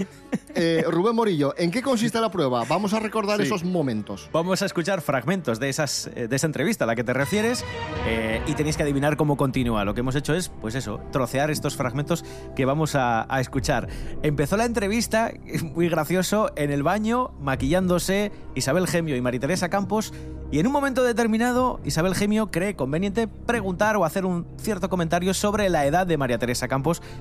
Eh, 0.53 0.85
Rubén 0.87 1.15
Morillo, 1.15 1.53
¿en 1.57 1.69
qué 1.71 1.81
consiste 1.81 2.19
la 2.21 2.31
prueba? 2.31 2.63
Vamos 2.69 2.93
a 2.93 2.99
recordar 2.99 3.37
Sí. 3.37 3.43
esos 3.43 3.63
momentos. 3.65 4.29
Vamos 4.31 4.61
a 4.61 4.65
escuchar 4.65 5.01
fragmentos 5.01 5.59
de, 5.59 5.67
esas, 5.69 6.09
eh, 6.15 6.27
de 6.29 6.35
esa 6.35 6.47
entrevista 6.47 6.85
a 6.85 6.87
la 6.87 6.95
que 6.95 7.03
te 7.03 7.11
refieres 7.13 7.65
eh, 8.07 8.41
y 8.47 8.53
tenéis 8.53 8.77
que 8.77 8.83
adivinar 8.83 9.17
cómo 9.17 9.35
continúa. 9.35 9.83
Lo 9.83 9.93
que 9.93 9.99
hemos 9.99 10.15
hecho 10.15 10.33
es, 10.33 10.49
pues 10.61 10.75
eso, 10.75 11.01
trocear 11.11 11.51
estos 11.51 11.75
fragmentos 11.75 12.23
que 12.55 12.63
vamos 12.65 12.95
a, 12.95 13.25
a 13.33 13.41
escuchar. 13.41 13.87
Empezó 14.23 14.55
la 14.55 14.65
entrevista, 14.65 15.31
muy 15.63 15.89
gracioso, 15.89 16.51
en 16.55 16.71
el 16.71 16.83
baño, 16.83 17.31
maquillándose 17.41 18.31
Isabel 18.55 18.87
Gemio 18.87 19.15
y 19.15 19.21
María 19.21 19.39
Teresa 19.39 19.69
Campos 19.69 20.13
y 20.51 20.59
en 20.59 20.67
un 20.67 20.73
momento 20.73 21.03
determinado 21.03 21.79
Isabel 21.83 22.13
Gemio 22.15 22.51
cree 22.51 22.75
conveniente 22.75 23.27
preguntar 23.27 23.97
o 23.97 24.05
hacer 24.05 24.25
un 24.25 24.45
cierto 24.61 24.89
comentario 24.89 25.33
sobre 25.33 25.69
la 25.69 25.85
edad 25.85 26.05
de 26.07 26.17
María 26.17 26.37
Teresa 26.37 26.67
Campos 26.67 26.74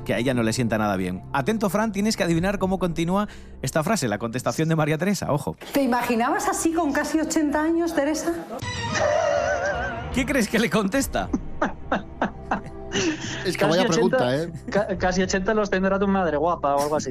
que 0.05 0.15
a 0.15 0.19
ella 0.19 0.35
no 0.35 0.43
le 0.43 0.53
sienta 0.53 0.79
nada 0.79 0.97
bien. 0.97 1.23
Atento, 1.33 1.69
Fran, 1.71 1.93
tienes 1.93 2.17
que 2.17 2.23
adivinar 2.25 2.59
cómo 2.59 2.79
continúa 2.79 3.29
esta 3.63 3.83
frase, 3.83 4.09
la 4.09 4.19
contestación 4.19 4.69
de 4.69 4.77
María 4.77 4.99
Teresa, 4.99 5.33
ojo. 5.33 5.57
¿Te 5.73 5.83
imaginabas 5.83 6.49
así 6.49 6.73
con 6.73 6.93
casi 6.93 7.21
80 7.21 7.61
años, 7.63 7.95
Teresa? 7.95 8.33
¿Qué 10.15 10.25
crees 10.25 10.49
que 10.49 10.59
le 10.59 10.71
contesta? 10.71 11.29
Es 13.45 13.57
que 13.57 13.65
Casi 13.67 13.71
vaya 13.79 13.83
80 13.89 13.93
pregunta, 13.93 14.37
¿eh? 14.37 14.53
ca- 14.71 14.87
casi 14.99 15.21
80 15.23 15.53
los 15.53 15.69
tendrá 15.69 15.99
tu 15.99 16.07
madre 16.07 16.37
guapa 16.37 16.77
o 16.77 16.83
algo 16.85 16.95
así. 16.97 17.11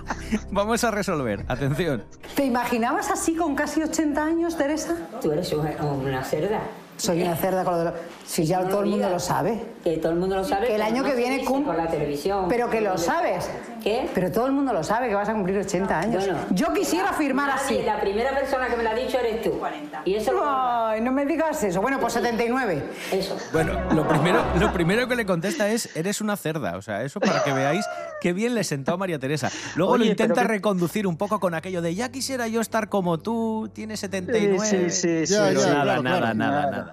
Vamos 0.52 0.84
a 0.84 0.92
resolver. 0.92 1.44
Atención. 1.48 2.04
¿Te 2.36 2.44
imaginabas 2.44 3.10
así 3.10 3.34
con 3.34 3.56
casi 3.56 3.82
80 3.82 4.24
años, 4.24 4.56
Teresa? 4.56 4.94
Tú 5.20 5.32
eres 5.32 5.52
una 5.52 6.22
cerda. 6.22 6.60
Soy 6.96 7.22
una 7.22 7.36
cerda 7.36 7.64
con 7.64 7.72
lo 7.74 7.78
de 7.80 7.84
lo- 7.86 7.94
Si 8.24 8.44
ya 8.46 8.60
No 8.60 8.68
todo 8.68 8.80
el 8.82 8.86
mundo 8.90 9.08
lo 9.10 9.18
sabe. 9.20 9.60
Que 9.82 9.98
todo 9.98 10.12
el 10.12 10.18
mundo 10.18 10.36
lo 10.36 10.44
sabe. 10.44 10.68
Que 10.68 10.76
el 10.76 10.82
año 10.82 11.02
no 11.02 11.08
que 11.08 11.14
viene 11.14 11.34
dice 11.38 11.46
cum- 11.46 11.64
por 11.64 11.76
la 11.76 11.88
televisión. 11.88 12.46
Pero 12.48 12.70
que 12.70 12.80
lo 12.80 12.96
sabes. 12.96 13.50
¿Qué? 13.82 14.08
Pero 14.14 14.32
todo 14.32 14.46
el 14.46 14.52
mundo 14.52 14.72
lo 14.72 14.82
sabe 14.82 15.08
que 15.08 15.14
vas 15.14 15.28
a 15.28 15.34
cumplir 15.34 15.58
80 15.58 15.98
años. 15.98 16.24
Bueno, 16.24 16.38
Yo 16.52 16.72
quisiera 16.72 17.10
afirmar 17.10 17.48
nadie, 17.48 17.60
así. 17.80 17.82
La 17.84 18.00
primera 18.00 18.30
persona 18.34 18.68
que 18.68 18.76
me 18.76 18.82
lo 18.82 18.90
ha 18.90 18.94
dicho 18.94 19.18
eres 19.18 19.42
tú. 19.42 19.60
Y 20.06 20.14
eso 20.14 20.32
Ay, 20.42 21.02
no 21.02 21.12
me 21.12 21.26
digas 21.26 21.62
eso. 21.64 21.82
Bueno, 21.82 22.00
pues 22.00 22.14
79. 22.14 22.82
Eso. 23.12 23.36
Bueno, 23.52 23.78
lo 23.92 24.08
primero, 24.08 24.42
lo 24.58 24.72
primero 24.72 25.06
que 25.06 25.16
le 25.16 25.26
contesta 25.26 25.68
es, 25.68 25.94
eres 25.96 26.22
una 26.22 26.36
cerda. 26.38 26.76
O 26.78 26.82
sea, 26.82 27.02
eso 27.02 27.20
para 27.20 27.42
que 27.44 27.52
veáis 27.52 27.84
qué 28.22 28.32
bien 28.32 28.54
le 28.54 28.64
sentó 28.64 28.94
a 28.94 28.96
María 28.96 29.18
Teresa. 29.18 29.50
Luego 29.76 29.98
lo 29.98 30.04
intenta 30.06 30.42
que- 30.42 30.48
reconducir 30.48 31.06
un 31.06 31.18
poco 31.18 31.38
con 31.40 31.52
aquello 31.54 31.82
de, 31.82 31.94
ya 31.94 32.08
quisiera 32.10 32.48
yo 32.48 32.62
estar 32.62 32.88
como 32.88 33.18
tú, 33.18 33.68
tienes 33.74 34.00
79. 34.00 34.64
Sí, 34.64 34.76
sí, 34.90 35.26
sí, 35.26 35.34
Pero 35.36 35.60
sí, 35.60 35.68
nada, 35.68 35.82
claro, 35.82 36.02
nada, 36.02 36.18
claro. 36.20 36.34
nada, 36.34 36.34
Nada. 36.34 36.70
nada. 36.70 36.83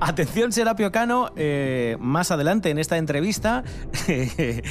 Atención, 0.00 0.50
Serapio 0.50 0.90
Cano, 0.90 1.30
eh, 1.36 1.98
más 2.00 2.30
adelante 2.30 2.70
en 2.70 2.78
esta 2.78 2.96
entrevista 2.96 3.64
eh, 4.08 4.62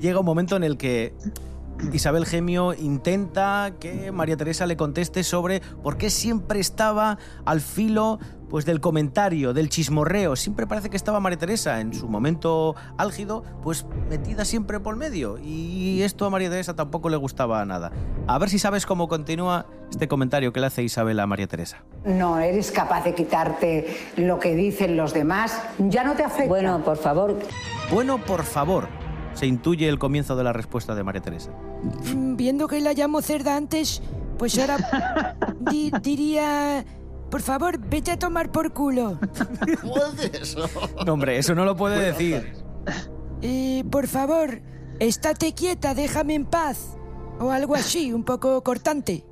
llega 0.00 0.20
un 0.20 0.24
momento 0.24 0.56
en 0.56 0.64
el 0.64 0.78
que 0.78 1.12
Isabel 1.92 2.24
Gemio 2.24 2.72
intenta 2.72 3.72
que 3.78 4.10
María 4.12 4.36
Teresa 4.36 4.66
le 4.66 4.78
conteste 4.78 5.22
sobre 5.24 5.60
por 5.82 5.98
qué 5.98 6.08
siempre 6.08 6.58
estaba 6.58 7.18
al 7.44 7.60
filo 7.60 8.18
pues, 8.48 8.64
del 8.64 8.80
comentario, 8.80 9.52
del 9.54 9.68
chismorreo. 9.68 10.36
Siempre 10.36 10.66
parece 10.66 10.90
que 10.90 10.96
estaba 10.96 11.20
María 11.20 11.38
Teresa 11.38 11.80
en 11.80 11.92
su 11.94 12.08
momento 12.08 12.74
álgido, 12.98 13.44
pues 13.62 13.86
metida 14.08 14.44
siempre 14.44 14.80
por 14.80 14.96
medio. 14.96 15.38
Y 15.38 16.02
esto 16.02 16.26
a 16.26 16.30
María 16.30 16.50
Teresa 16.50 16.74
tampoco 16.74 17.08
le 17.08 17.16
gustaba 17.16 17.64
nada. 17.64 17.92
A 18.26 18.38
ver 18.38 18.48
si 18.50 18.58
sabes 18.58 18.86
cómo 18.86 19.08
continúa 19.08 19.66
este 19.90 20.08
comentario 20.08 20.52
que 20.52 20.60
le 20.60 20.66
hace 20.66 20.82
Isabel 20.82 21.18
a 21.20 21.26
María 21.26 21.46
Teresa. 21.46 21.82
No 22.04 22.38
eres 22.38 22.70
capaz 22.72 23.04
de 23.04 23.14
quitarte 23.14 23.96
lo 24.16 24.38
que 24.38 24.54
dicen 24.54 24.96
los 24.96 25.12
demás. 25.12 25.60
Ya 25.78 26.04
no 26.04 26.14
te 26.14 26.24
afecta. 26.24 26.48
Bueno, 26.48 26.82
por 26.84 26.96
favor. 26.96 27.36
Bueno, 27.92 28.18
por 28.18 28.42
favor, 28.44 28.88
se 29.34 29.46
intuye 29.46 29.88
el 29.88 29.98
comienzo 29.98 30.34
de 30.36 30.44
la 30.44 30.52
respuesta 30.52 30.94
de 30.94 31.04
María 31.04 31.20
Teresa. 31.22 31.50
Mm, 32.14 32.36
Viendo 32.36 32.66
que 32.68 32.80
la 32.80 32.92
llamo 32.92 33.22
cerda 33.22 33.56
antes, 33.56 34.02
pues 34.38 34.58
ahora 34.58 34.76
di- 35.70 35.92
diría... 36.02 36.84
Por 37.30 37.42
favor, 37.42 37.78
vete 37.78 38.12
a 38.12 38.18
tomar 38.18 38.52
por 38.52 38.72
culo. 38.72 39.18
¿Cómo 39.80 39.96
es 39.96 40.32
eso? 40.42 40.68
No, 41.04 41.12
hombre, 41.14 41.38
eso 41.38 41.54
no 41.54 41.64
lo 41.64 41.76
puede 41.76 41.98
decir. 42.12 42.52
Eh, 43.42 43.84
por 43.90 44.06
favor, 44.06 44.60
estate 45.00 45.52
quieta, 45.52 45.94
déjame 45.94 46.34
en 46.34 46.46
paz. 46.46 46.96
O 47.38 47.50
algo 47.50 47.74
así, 47.74 48.12
un 48.12 48.24
poco 48.24 48.62
cortante. 48.62 49.24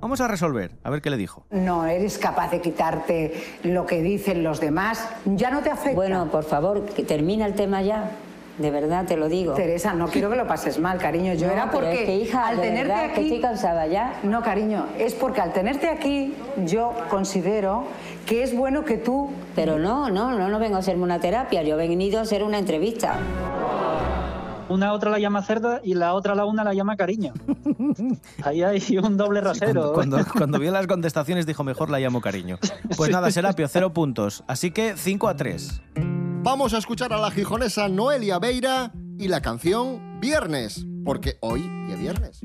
Vamos 0.00 0.20
a 0.20 0.26
resolver, 0.26 0.76
a 0.82 0.90
ver 0.90 1.00
qué 1.00 1.10
le 1.10 1.16
dijo. 1.16 1.46
No 1.50 1.86
eres 1.86 2.18
capaz 2.18 2.50
de 2.50 2.60
quitarte 2.60 3.60
lo 3.62 3.86
que 3.86 4.02
dicen 4.02 4.42
los 4.42 4.58
demás. 4.58 5.08
Ya 5.24 5.52
no 5.52 5.60
te 5.60 5.70
afecta. 5.70 5.94
Bueno, 5.94 6.28
por 6.28 6.42
favor, 6.42 6.84
que 6.86 7.04
termina 7.04 7.46
el 7.46 7.54
tema 7.54 7.82
ya. 7.82 8.10
De 8.58 8.70
verdad 8.70 9.06
te 9.06 9.16
lo 9.16 9.28
digo. 9.28 9.54
Teresa, 9.54 9.94
no 9.94 10.08
quiero 10.08 10.28
que 10.28 10.36
lo 10.36 10.46
pases 10.46 10.78
mal, 10.78 10.98
cariño. 10.98 11.32
Yo 11.34 11.46
No, 11.46 11.52
era 11.54 11.70
porque 11.70 11.92
es 12.00 12.06
que, 12.06 12.16
hija, 12.16 12.48
al 12.48 12.56
de 12.56 12.62
tenerte 12.62 12.88
verdad, 12.88 13.06
que 13.06 13.12
aquí. 13.12 13.22
estoy 13.24 13.40
cansada 13.40 13.86
ya. 13.86 14.20
No, 14.22 14.42
cariño, 14.42 14.86
es 14.98 15.14
porque 15.14 15.40
al 15.40 15.52
tenerte 15.52 15.88
aquí 15.88 16.34
yo 16.64 16.92
considero 17.08 17.84
que 18.26 18.42
es 18.42 18.54
bueno 18.54 18.84
que 18.84 18.98
tú. 18.98 19.30
Pero 19.54 19.78
no, 19.78 20.10
no, 20.10 20.38
no, 20.38 20.48
no 20.48 20.58
vengo 20.58 20.76
a 20.76 20.80
hacerme 20.80 21.02
una 21.02 21.18
terapia. 21.18 21.62
Yo 21.62 21.80
he 21.80 21.88
venido 21.88 22.18
a 22.18 22.22
hacer 22.22 22.42
una 22.44 22.58
entrevista. 22.58 23.16
Una 24.68 24.92
otra 24.92 25.10
la 25.10 25.18
llama 25.18 25.42
cerda 25.42 25.80
y 25.82 25.94
la 25.94 26.14
otra 26.14 26.34
la 26.34 26.44
una 26.44 26.62
la 26.64 26.72
llama 26.72 26.96
cariño. 26.96 27.32
Ahí 28.44 28.62
hay 28.62 28.98
un 28.98 29.16
doble 29.16 29.40
rasero. 29.40 29.92
Cuando, 29.92 30.16
cuando, 30.16 30.32
cuando 30.32 30.58
vio 30.58 30.70
las 30.70 30.86
contestaciones 30.86 31.46
dijo 31.46 31.64
mejor 31.64 31.90
la 31.90 31.98
llamo 31.98 32.20
cariño. 32.20 32.58
Pues 32.96 33.10
nada, 33.12 33.30
Serapio, 33.30 33.66
cero 33.68 33.92
puntos. 33.92 34.44
Así 34.46 34.70
que 34.70 34.94
5 34.96 35.28
a 35.28 35.36
3. 35.36 35.80
Vamos 36.52 36.74
a 36.74 36.78
escuchar 36.78 37.14
a 37.14 37.16
la 37.16 37.30
gijonesa 37.30 37.88
Noelia 37.88 38.38
Beira 38.38 38.92
y 39.18 39.28
la 39.28 39.40
canción 39.40 40.20
Viernes, 40.20 40.84
porque 41.02 41.38
hoy 41.40 41.66
es 41.88 41.98
viernes. 41.98 42.42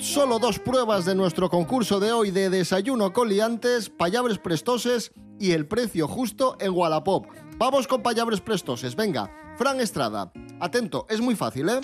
Solo 0.00 0.38
dos 0.38 0.58
pruebas 0.58 1.04
de 1.04 1.14
nuestro 1.14 1.50
concurso 1.50 2.00
de 2.00 2.12
hoy 2.12 2.30
de 2.30 2.48
desayuno 2.48 3.12
con 3.12 3.28
liantes, 3.28 3.90
payabres 3.90 4.38
prestoses 4.38 5.12
y 5.38 5.52
el 5.52 5.66
precio 5.66 6.08
justo 6.08 6.56
en 6.58 6.72
Wallapop. 6.72 7.26
Vamos 7.58 7.86
con 7.86 8.02
payabres 8.02 8.40
prestoses, 8.40 8.96
venga. 8.96 9.30
Fran 9.56 9.78
Estrada, 9.78 10.32
atento, 10.58 11.06
es 11.10 11.20
muy 11.20 11.36
fácil, 11.36 11.68
¿eh? 11.68 11.80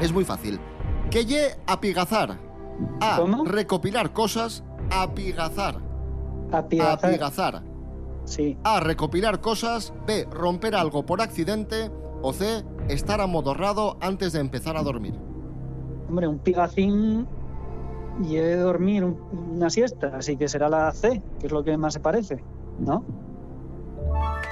Es 0.00 0.10
muy 0.10 0.24
fácil. 0.24 0.58
Que 1.10 1.26
ye 1.26 1.54
apigazar. 1.66 2.40
A. 3.00 3.20
Recopilar 3.44 4.12
cosas. 4.12 4.64
Apigazar. 4.90 5.80
Apigazar. 6.50 7.10
Apigazar. 7.10 7.62
Sí. 8.24 8.56
A. 8.64 8.80
Recopilar 8.80 9.40
cosas. 9.40 9.92
B. 10.06 10.26
Romper 10.30 10.74
algo 10.74 11.04
por 11.04 11.20
accidente. 11.20 11.90
O 12.22 12.32
C. 12.32 12.64
Estar 12.88 13.20
amodorrado 13.20 13.98
antes 14.00 14.32
de 14.32 14.40
empezar 14.40 14.76
a 14.76 14.82
dormir. 14.82 15.14
Hombre, 16.14 16.28
un 16.28 16.38
pigacín 16.38 17.26
y 18.24 18.36
he 18.36 18.40
de 18.42 18.56
dormir 18.58 19.02
un- 19.02 19.18
una 19.56 19.68
siesta, 19.68 20.12
así 20.16 20.36
que 20.36 20.46
será 20.46 20.68
la 20.68 20.92
C, 20.92 21.20
que 21.40 21.46
es 21.48 21.52
lo 21.52 21.64
que 21.64 21.76
más 21.76 21.94
se 21.94 21.98
parece, 21.98 22.40
¿no? 22.78 23.04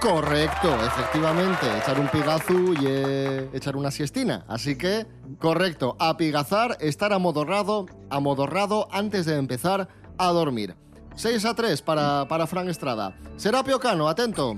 Correcto, 0.01 0.75
efectivamente. 0.85 1.65
Echar 1.79 2.01
un 2.01 2.09
pigazu 2.09 2.73
y 2.75 2.85
eh, 2.85 3.49
echar 3.53 3.77
una 3.77 3.93
siestina. 3.93 4.45
Así 4.49 4.75
que, 4.77 5.07
correcto. 5.39 5.95
Apigazar, 6.01 6.77
estar 6.81 7.13
amodorrado, 7.13 7.87
amodorrado 8.11 8.89
antes 8.91 9.25
de 9.25 9.37
empezar 9.37 9.87
a 10.19 10.27
dormir. 10.33 10.75
6 11.15 11.45
a 11.45 11.55
3 11.55 11.81
para, 11.81 12.27
para 12.27 12.49
Fran 12.49 12.69
Estrada. 12.69 13.15
Serapio 13.37 13.79
Cano, 13.79 14.09
atento. 14.09 14.55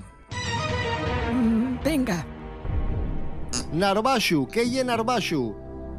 Mm, 1.35 1.77
Venga, 1.85 2.25
Narbashu, 3.75 4.49
¿qué 4.51 4.71
ye 4.71 4.83
Narbashu? 4.83 5.55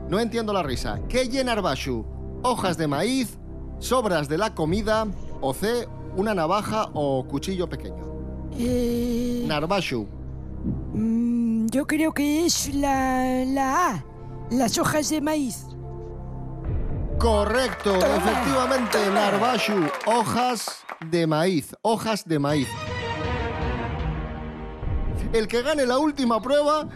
No 0.10 0.20
entiendo 0.20 0.54
la 0.54 0.64
risa. 0.64 1.00
¿Qué 1.10 1.28
ye 1.28 1.44
Narbashu? 1.44 2.06
Hojas 2.44 2.78
de 2.78 2.88
maíz, 2.88 3.38
sobras 3.80 4.28
de 4.30 4.38
la 4.38 4.54
comida 4.54 5.08
o 5.42 5.54
C, 5.54 5.88
una 6.16 6.34
navaja 6.36 6.90
o 6.94 7.26
cuchillo 7.28 7.68
pequeño. 7.68 8.04
eh, 8.58 9.44
Narbashu. 9.48 10.08
mm, 10.94 11.68
yo 11.68 11.86
creo 11.88 12.14
que 12.14 12.46
es 12.46 12.74
la, 12.76 13.44
la 13.46 13.90
A, 13.90 14.06
las 14.52 14.78
hojas 14.78 15.10
de 15.10 15.22
maíz. 15.22 15.66
Correcto, 17.18 17.96
efectivamente, 17.96 18.98
Narbashu, 19.14 19.74
hojas 20.06 20.84
de 21.10 21.26
maíz, 21.26 21.76
hojas 21.82 22.26
de 22.26 22.38
maíz. 22.40 22.68
El 25.34 25.48
que 25.48 25.62
gane 25.64 25.86
la 25.86 25.98
última 25.98 26.42
prueba 26.42 26.88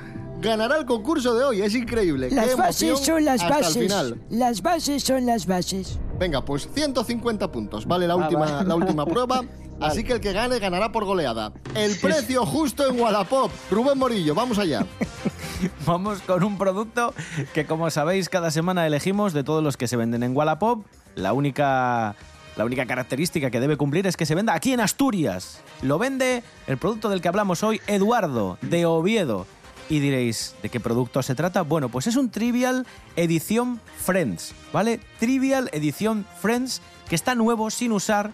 ganará 0.42 0.78
el 0.78 0.86
concurso 0.86 1.34
de 1.36 1.44
hoy, 1.44 1.62
es 1.62 1.76
increíble. 1.76 2.30
Las 2.32 2.56
bases 2.56 3.00
son 3.00 3.26
las 3.26 3.42
hasta 3.42 3.56
el 3.58 3.62
bases. 3.64 3.84
final. 3.84 4.22
Las 4.30 4.62
bases 4.62 5.04
son 5.04 5.26
las 5.26 5.46
bases. 5.46 6.00
Venga, 6.20 6.44
pues 6.44 6.68
150 6.74 7.52
puntos, 7.52 7.86
vale 7.86 8.08
la 8.08 8.14
Ah, 8.14 8.18
última, 8.18 8.64
la 8.64 8.76
última 8.76 9.06
prueba. 9.08 9.42
Así 9.82 10.04
que 10.04 10.12
el 10.12 10.20
que 10.20 10.34
gane 10.34 10.60
ganará 10.60 10.92
por 10.92 11.06
goleada. 11.06 11.54
El 11.74 11.96
precio 11.98 12.46
justo 12.46 12.86
en 12.90 13.00
Wallapop. 13.00 13.50
Rubén 13.72 13.98
Morillo, 13.98 14.36
vamos 14.36 14.58
allá. 14.60 14.86
Vamos 15.86 16.20
con 16.22 16.42
un 16.46 16.58
producto 16.58 17.14
que, 17.54 17.66
como 17.66 17.90
sabéis, 17.90 18.30
cada 18.30 18.50
semana 18.50 18.88
elegimos 18.88 19.34
de 19.34 19.44
todos 19.44 19.62
los 19.62 19.76
que 19.76 19.88
se 19.90 19.98
venden 19.98 20.24
en 20.24 20.34
Wallapop. 20.36 20.86
La 21.16 21.34
única, 21.34 22.16
la 22.56 22.64
única 22.66 22.86
característica 22.86 23.52
que 23.52 23.60
debe 23.60 23.76
cumplir 23.76 24.08
es 24.08 24.16
que 24.16 24.26
se 24.26 24.36
venda 24.36 24.54
aquí 24.54 24.72
en 24.72 24.80
Asturias. 24.80 25.60
Lo 25.82 25.98
vende 26.00 26.44
el 26.68 26.78
producto 26.78 27.10
del 27.10 27.20
que 27.20 27.28
hablamos 27.28 27.62
hoy, 27.64 27.82
Eduardo, 27.88 28.58
de 28.62 28.86
Oviedo. 28.86 29.46
Y 29.90 30.00
diréis, 30.00 30.54
¿de 30.62 30.70
qué 30.70 30.80
producto 30.80 31.24
se 31.24 31.34
trata? 31.34 31.64
Bueno, 31.64 31.90
pues 31.90 32.06
es 32.06 32.16
un 32.16 32.30
Trivial 32.30 32.86
Edición 33.16 33.82
Friends, 33.98 34.54
¿vale? 34.72 35.00
Trivial 35.20 35.70
Edición 35.74 36.28
Friends, 36.40 36.82
que 37.10 37.16
está 37.16 37.34
nuevo, 37.34 37.72
sin 37.72 37.92
usar. 37.92 38.30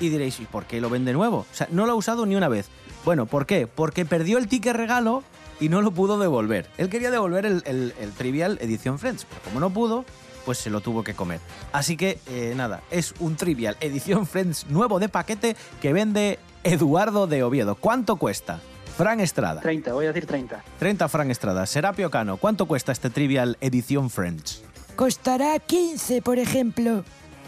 Y 0.00 0.08
diréis, 0.08 0.38
¿y 0.38 0.44
por 0.44 0.66
qué 0.66 0.80
lo 0.80 0.88
vende 0.88 1.12
nuevo? 1.12 1.38
O 1.38 1.54
sea, 1.54 1.66
no 1.72 1.84
lo 1.84 1.92
ha 1.92 1.94
usado 1.96 2.26
ni 2.26 2.36
una 2.36 2.48
vez. 2.48 2.68
Bueno, 3.04 3.26
¿por 3.26 3.44
qué? 3.46 3.66
Porque 3.66 4.04
perdió 4.04 4.38
el 4.38 4.46
ticket 4.46 4.76
regalo 4.76 5.24
y 5.58 5.68
no 5.68 5.82
lo 5.82 5.90
pudo 5.90 6.16
devolver. 6.16 6.70
Él 6.78 6.88
quería 6.88 7.10
devolver 7.10 7.44
el, 7.44 7.62
el- 7.66 8.12
Trivial 8.16 8.58
Edición 8.60 9.00
Friends, 9.00 9.26
pero 9.28 9.40
como 9.42 9.58
no 9.58 9.70
pudo, 9.70 10.04
pues 10.44 10.58
se 10.58 10.70
lo 10.70 10.80
tuvo 10.80 11.02
que 11.02 11.14
comer. 11.14 11.40
Así 11.72 11.96
que, 11.96 12.20
eh, 12.28 12.54
nada, 12.56 12.82
es 12.92 13.14
un 13.18 13.34
Trivial 13.34 13.76
Edición 13.80 14.26
Friends 14.28 14.66
nuevo 14.68 15.00
de 15.00 15.08
paquete 15.08 15.56
que 15.82 15.92
vende 15.92 16.38
Eduardo 16.62 17.26
de 17.26 17.42
Oviedo. 17.42 17.74
¿Cuánto 17.74 18.14
cuesta? 18.14 18.60
Fran 19.00 19.18
Estrada. 19.18 19.62
30, 19.62 19.94
voy 19.94 20.04
a 20.04 20.08
decir 20.08 20.26
30. 20.26 20.62
30 20.78 21.08
Fran 21.08 21.30
Estrada. 21.30 21.64
Serapio 21.64 22.10
Cano, 22.10 22.36
¿cuánto 22.36 22.66
cuesta 22.66 22.92
este 22.92 23.08
Trivial 23.08 23.56
Edición 23.62 24.10
Friends? 24.10 24.62
Costará 24.94 25.58
15, 25.58 26.20
por 26.20 26.38
ejemplo. 26.38 27.02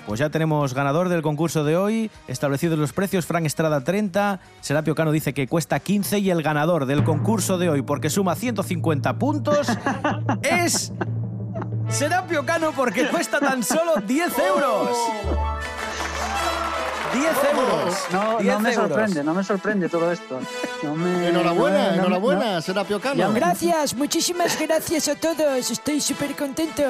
Pues 0.07 0.19
ya 0.19 0.31
tenemos 0.31 0.73
ganador 0.73 1.11
del 1.11 1.21
concurso 1.21 1.63
de 1.63 1.77
hoy, 1.77 2.11
establecidos 2.27 2.79
los 2.79 2.95
precios, 2.95 3.27
Fran 3.27 3.45
Estrada 3.45 3.85
30, 3.85 4.41
Serapio 4.63 4.95
Cano 4.95 5.13
dice 5.13 5.35
que 5.35 5.47
cuesta 5.47 5.79
15 5.79 6.21
y 6.21 6.31
el 6.31 6.43
ganador 6.43 6.87
del 6.87 7.05
concurso 7.05 7.59
de 7.59 7.69
hoy, 7.69 7.83
porque 7.83 8.09
suma 8.09 8.35
150 8.35 9.19
puntos, 9.19 9.69
es 10.43 10.91
Serapio 11.91 12.47
Cano 12.47 12.73
porque 12.75 13.09
cuesta 13.09 13.41
tan 13.41 13.63
solo 13.63 13.97
10 14.07 14.39
euros. 14.39 15.52
10 17.13 17.27
euros. 17.55 17.95
No, 18.13 18.39
10 18.39 18.55
no 18.55 18.61
me 18.61 18.73
euros. 18.73 18.89
sorprende, 18.89 19.25
no 19.25 19.35
me 19.35 19.45
sorprende 19.45 19.89
todo 19.89 20.11
esto. 20.13 20.41
No 20.83 20.95
me- 20.97 21.29
Enhorabuena, 21.29 21.79
no- 21.79 21.87
no- 21.89 21.95
enhorabuena, 21.95 22.53
no- 22.55 22.63
Serapio 22.63 23.01
Cano. 23.01 23.33
Gracias, 23.33 23.95
muchísimas 23.95 24.59
gracias 24.59 25.09
a 25.09 25.15
todos. 25.17 25.71
Estoy 25.71 26.01
súper 26.01 26.35
contento. 26.37 26.83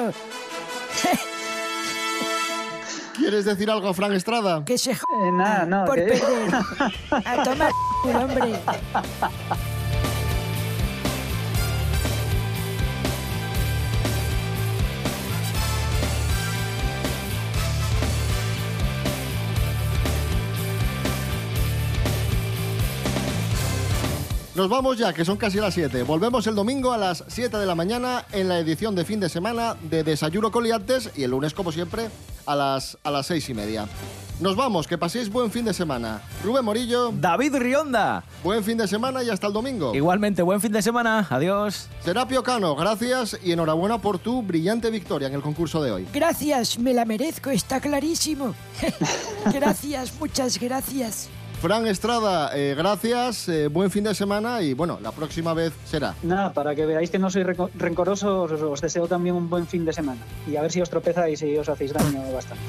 ¿Quieres 3.15 3.45
decir 3.45 3.69
algo, 3.69 3.93
Fran 3.93 4.13
Estrada? 4.13 4.63
Que 4.65 4.77
se 4.77 4.91
Eh, 4.91 4.97
nada, 5.33 5.65
no. 5.65 5.85
por 5.85 5.95
que- 5.95 6.01
perder. 6.03 6.55
A 7.25 7.43
tomar 7.43 7.71
el 8.05 8.15
hombre. 8.15 8.59
Nos 24.55 24.69
vamos 24.69 24.99
ya, 24.99 25.13
que 25.13 25.25
son 25.25 25.37
casi 25.37 25.57
las 25.57 25.73
7. 25.73 26.03
Volvemos 26.03 26.45
el 26.45 26.53
domingo 26.53 26.93
a 26.93 26.97
las 26.97 27.23
7 27.27 27.57
de 27.57 27.65
la 27.65 27.73
mañana 27.73 28.25
en 28.31 28.47
la 28.47 28.59
edición 28.59 28.93
de 28.93 29.03
fin 29.03 29.19
de 29.19 29.27
semana 29.27 29.75
de 29.81 30.03
Desayuno 30.03 30.51
Coliantes 30.51 31.09
y 31.15 31.23
el 31.23 31.31
lunes, 31.31 31.55
como 31.55 31.71
siempre, 31.71 32.07
a 32.45 32.55
las, 32.55 32.99
a 33.03 33.09
las 33.09 33.25
6 33.25 33.49
y 33.49 33.53
media. 33.55 33.87
Nos 34.39 34.55
vamos, 34.55 34.85
que 34.85 34.95
paséis 34.95 35.31
buen 35.31 35.49
fin 35.49 35.65
de 35.65 35.73
semana. 35.73 36.21
Rubén 36.43 36.63
Morillo. 36.65 37.11
David 37.11 37.55
Rionda. 37.55 38.23
Buen 38.43 38.63
fin 38.63 38.77
de 38.77 38.87
semana 38.87 39.23
y 39.23 39.29
hasta 39.31 39.47
el 39.47 39.53
domingo. 39.53 39.95
Igualmente, 39.95 40.43
buen 40.43 40.61
fin 40.61 40.71
de 40.71 40.83
semana. 40.83 41.25
Adiós. 41.31 41.87
Serapio 42.03 42.43
Cano, 42.43 42.75
gracias 42.75 43.39
y 43.43 43.53
enhorabuena 43.53 43.97
por 43.97 44.19
tu 44.19 44.43
brillante 44.43 44.91
victoria 44.91 45.29
en 45.29 45.33
el 45.33 45.41
concurso 45.41 45.81
de 45.81 45.91
hoy. 45.91 46.07
Gracias, 46.13 46.77
me 46.77 46.93
la 46.93 47.05
merezco, 47.05 47.49
está 47.49 47.81
clarísimo. 47.81 48.53
gracias, 49.51 50.13
muchas 50.19 50.59
gracias. 50.59 51.29
Fran 51.63 51.87
Estrada, 51.87 52.51
eh, 52.53 52.75
gracias, 52.77 53.47
eh, 53.47 53.69
buen 53.69 53.89
fin 53.89 54.03
de 54.03 54.13
semana 54.13 54.61
y 54.61 54.73
bueno, 54.73 54.99
la 55.01 55.13
próxima 55.13 55.53
vez 55.53 55.71
será. 55.85 56.13
Nada, 56.21 56.51
para 56.51 56.75
que 56.75 56.85
veáis 56.85 57.09
que 57.09 57.17
no 57.17 57.29
soy 57.29 57.43
rencoroso, 57.43 58.41
os, 58.41 58.51
os 58.51 58.81
deseo 58.81 59.07
también 59.07 59.33
un 59.33 59.49
buen 59.49 59.65
fin 59.65 59.85
de 59.85 59.93
semana. 59.93 60.19
Y 60.45 60.57
a 60.57 60.61
ver 60.61 60.73
si 60.73 60.81
os 60.81 60.89
tropezáis 60.89 61.41
y 61.41 61.55
os 61.55 61.69
hacéis 61.69 61.93
daño 61.93 62.19
bastante. 62.33 62.61